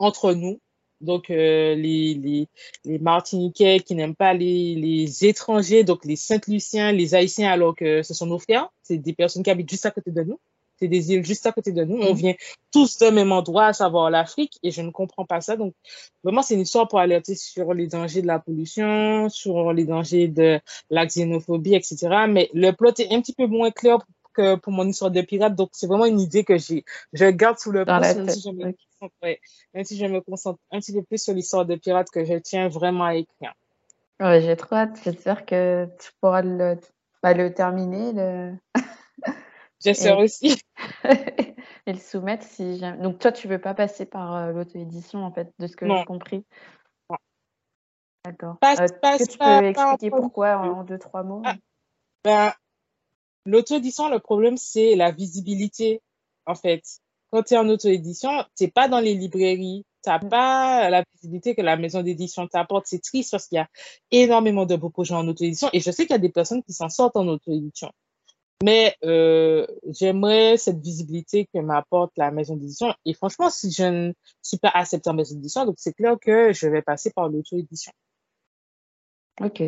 [0.00, 0.58] entre nous,
[1.00, 2.48] donc euh, les, les,
[2.84, 8.02] les Martiniquais qui n'aiment pas les, les étrangers, donc les Saint-Luciens, les Haïtiens, alors que
[8.02, 10.38] ce sont nos frères, c'est des personnes qui habitent juste à côté de nous,
[10.78, 12.16] c'est des îles juste à côté de nous, on mm.
[12.16, 12.34] vient
[12.72, 15.56] tous d'un même endroit, à savoir l'Afrique, et je ne comprends pas ça.
[15.56, 15.74] Donc
[16.22, 20.28] vraiment, c'est une histoire pour alerter sur les dangers de la pollution, sur les dangers
[20.28, 22.26] de la xénophobie, etc.
[22.28, 23.98] Mais le plot est un petit peu moins clair
[24.38, 27.58] que pour mon histoire de pirate, donc c'est vraiment une idée que j'ai, je garde
[27.58, 28.46] sous le pouce,
[29.74, 32.34] même si je me concentre un petit peu plus sur l'histoire de pirates que je
[32.34, 33.54] tiens vraiment à écrire.
[34.20, 34.98] Ouais, j'ai trop hâte.
[35.04, 36.76] J'espère que tu pourras le,
[37.22, 38.12] bah, le terminer.
[38.12, 38.54] Le...
[39.80, 40.60] J'espère aussi.
[41.04, 43.02] et le soumettre si jamais...
[43.02, 46.44] Donc toi, tu veux pas passer par l'auto-édition, en fait, de ce que j'ai compris?
[48.24, 48.56] D'accord.
[48.62, 51.42] Est-ce que tu peux expliquer pourquoi en, deux, trois mots?
[51.44, 51.54] Ah,
[52.24, 52.52] ben,
[53.46, 56.02] L'auto-édition, le problème, c'est la visibilité,
[56.46, 56.82] en fait.
[57.30, 60.28] Quand tu es en auto-édition, tu n'es pas dans les librairies, tu n'as mm.
[60.28, 62.86] pas la visibilité que la maison d'édition t'apporte.
[62.86, 63.68] C'est triste parce qu'il y a
[64.10, 66.72] énormément de beaux projets en auto-édition et je sais qu'il y a des personnes qui
[66.72, 67.90] s'en sortent en auto-édition.
[68.64, 72.92] Mais euh, j'aimerais cette visibilité que m'apporte la maison d'édition.
[73.04, 74.12] Et franchement, si je ne
[74.42, 77.92] suis pas acceptée en maison d'édition, donc c'est clair que je vais passer par l'auto-édition.
[79.40, 79.62] Ok.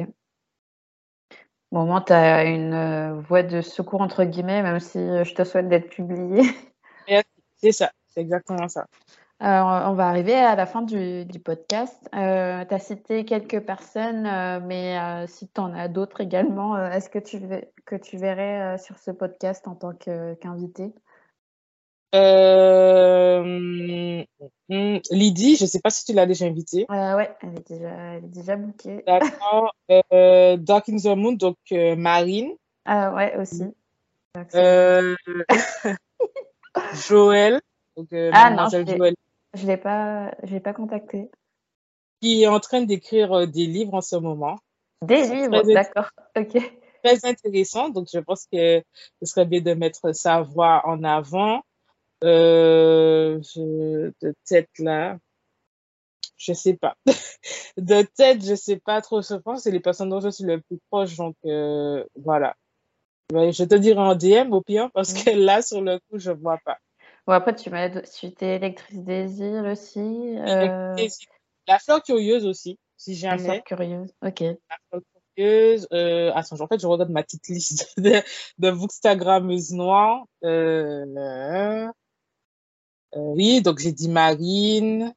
[1.72, 5.22] Bon, au moins, tu as une euh, voie de secours, entre guillemets, même si euh,
[5.22, 6.42] je te souhaite d'être publié.
[7.56, 8.86] C'est ça, c'est exactement ça.
[9.38, 12.08] Alors, on va arriver à la fin du, podcast.
[12.14, 14.22] Euh, tu as cité quelques personnes,
[14.66, 17.38] mais si tu en as d'autres également, est-ce que tu,
[17.84, 20.94] que tu verrais sur ce podcast en tant qu'invité?
[22.14, 23.42] Euh,
[24.68, 26.86] hmm, Lydie, je ne sais pas si tu l'as déjà invitée.
[26.90, 29.02] Euh, ouais, elle est déjà, elle est déjà bookée.
[29.06, 29.74] D'accord.
[30.12, 32.52] Euh, Dark in the Moon, donc euh, Marine.
[32.84, 33.64] Ah ouais, aussi.
[37.08, 37.60] Joël.
[37.96, 39.12] Donc, ah non, je ne
[39.66, 40.30] l'ai pas,
[40.62, 41.28] pas contacté.
[42.20, 44.58] Qui est en train d'écrire des livres en ce moment.
[45.02, 46.10] Des livres, d'accord.
[46.36, 46.58] Ok.
[47.02, 48.82] Très intéressant, donc je pense que
[49.20, 51.62] ce serait bien de mettre sa voix en avant.
[52.22, 55.18] Euh, je, de tête là,
[56.36, 56.96] je sais pas.
[57.76, 59.22] de tête, je sais pas trop.
[59.22, 61.16] Je pense c'est les personnes dont je suis le plus proche.
[61.16, 62.54] Donc euh, voilà.
[63.32, 66.58] Je te dirai en DM au pire parce que là, sur le coup, je vois
[66.64, 66.78] pas.
[67.26, 70.36] Bon, après, tu m'as cité Électrice Désir aussi.
[70.38, 70.96] Euh...
[71.68, 73.36] La fleur curieuse aussi, si jamais.
[73.36, 74.40] La fleur curieuse, ok.
[74.40, 75.02] La fleur
[75.36, 75.86] curieuse.
[75.92, 78.20] Euh, attends, en fait, je regarde ma petite liste de,
[78.58, 80.24] de bookstagrammeuses noires.
[80.42, 81.86] Euh,
[83.14, 85.14] oui, donc j'ai dit Marine.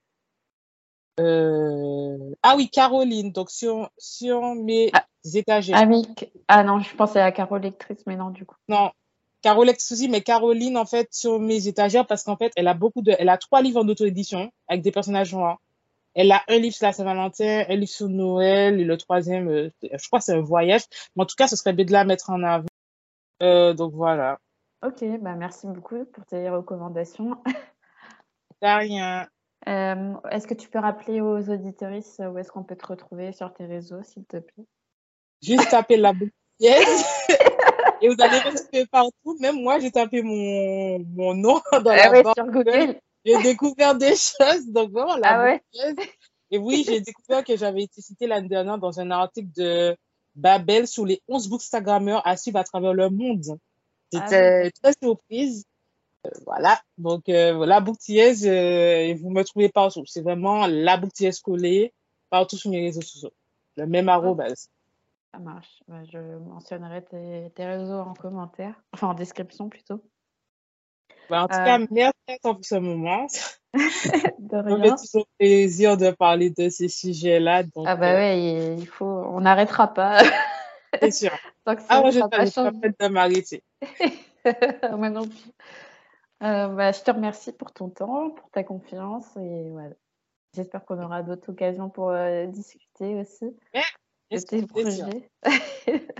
[1.19, 5.77] Euh, ah oui, Caroline, donc sur, sur mes ah, étagères.
[6.47, 8.55] Ah non, je pensais à Carolectrice, mais non, du coup.
[8.67, 8.91] Non,
[9.41, 13.01] Carolectrice aussi, mais Caroline, en fait, sur mes étagères, parce qu'en fait, elle a beaucoup
[13.01, 13.13] de.
[13.19, 15.59] Elle a trois livres en auto-édition avec des personnages noirs.
[16.15, 19.69] Elle a un livre sur la Saint-Valentin, un livre sur Noël, et le troisième, euh,
[19.81, 20.83] je crois, c'est un voyage.
[21.15, 23.73] Mais en tout cas, ce serait bien de la mettre en avant.
[23.73, 24.39] donc voilà.
[24.85, 27.37] Ok, bah merci beaucoup pour tes recommandations.
[28.65, 29.27] rien.
[29.67, 33.53] Euh, est-ce que tu peux rappeler aux auditoristes où est-ce qu'on peut te retrouver sur
[33.53, 34.65] tes réseaux, s'il te plaît?
[35.41, 36.33] Juste taper la boucle
[38.01, 39.37] et vous allez retrouver partout.
[39.39, 42.35] Même moi, j'ai tapé mon, mon nom dans ah la barre.
[43.25, 44.67] J'ai découvert des choses.
[44.67, 45.93] Donc, vraiment, la ah
[46.51, 49.95] Et oui, j'ai découvert que j'avais été citée l'année dernière dans un article de
[50.35, 53.57] Babel sur les 11 bookstagrammeurs à suivre à travers le monde.
[54.15, 55.63] Ah J'étais très surprise
[56.45, 60.03] voilà, donc euh, la bouctillaise, euh, vous me trouvez partout.
[60.05, 61.93] C'est vraiment la bouctillaise collée
[62.29, 63.33] partout sur mes réseaux sociaux.
[63.77, 64.69] Le même arrobase.
[65.33, 65.83] Ça marche.
[66.11, 70.01] je mentionnerai tes, réseaux en commentaire, enfin en description plutôt.
[71.29, 71.87] Bah, en tout cas, euh.
[71.89, 73.27] merci à toi pour ce moment.
[73.73, 74.97] de rien.
[74.97, 77.63] Ça toujours plaisir de parler de ces sujets-là.
[77.85, 80.21] ah bah ouais, il faut, on n'arrêtera pas.
[81.01, 81.31] C'est sûr.
[81.65, 83.63] ah moi, je ne pas de m'arrêter.
[84.91, 85.51] moi non plus.
[86.43, 89.95] Euh, bah, je te remercie pour ton temps, pour ta confiance et voilà.
[90.53, 93.45] J'espère qu'on aura d'autres occasions pour euh, discuter aussi
[94.31, 95.29] de tes projets.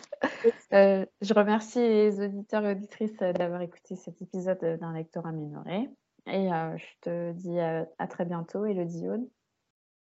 [0.73, 5.89] Euh, je remercie les auditeurs et auditrices d'avoir écouté cet épisode d'un lecteur amélioré.
[6.27, 9.29] Et je te dis à, très bientôt, Elodie Aude.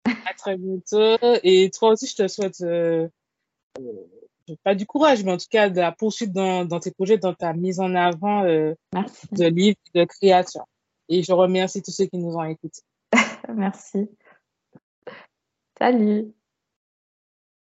[0.05, 1.17] À très bientôt.
[1.43, 2.63] Et toi aussi, je te souhaite
[4.63, 7.33] pas du courage, mais en tout cas de la poursuite dans, dans tes projets, dans
[7.33, 8.73] ta mise en avant euh,
[9.31, 10.63] de livres, de création.
[11.09, 12.81] Et je remercie tous ceux qui nous ont écoutés.
[13.53, 14.09] Merci.
[15.77, 16.33] Salut.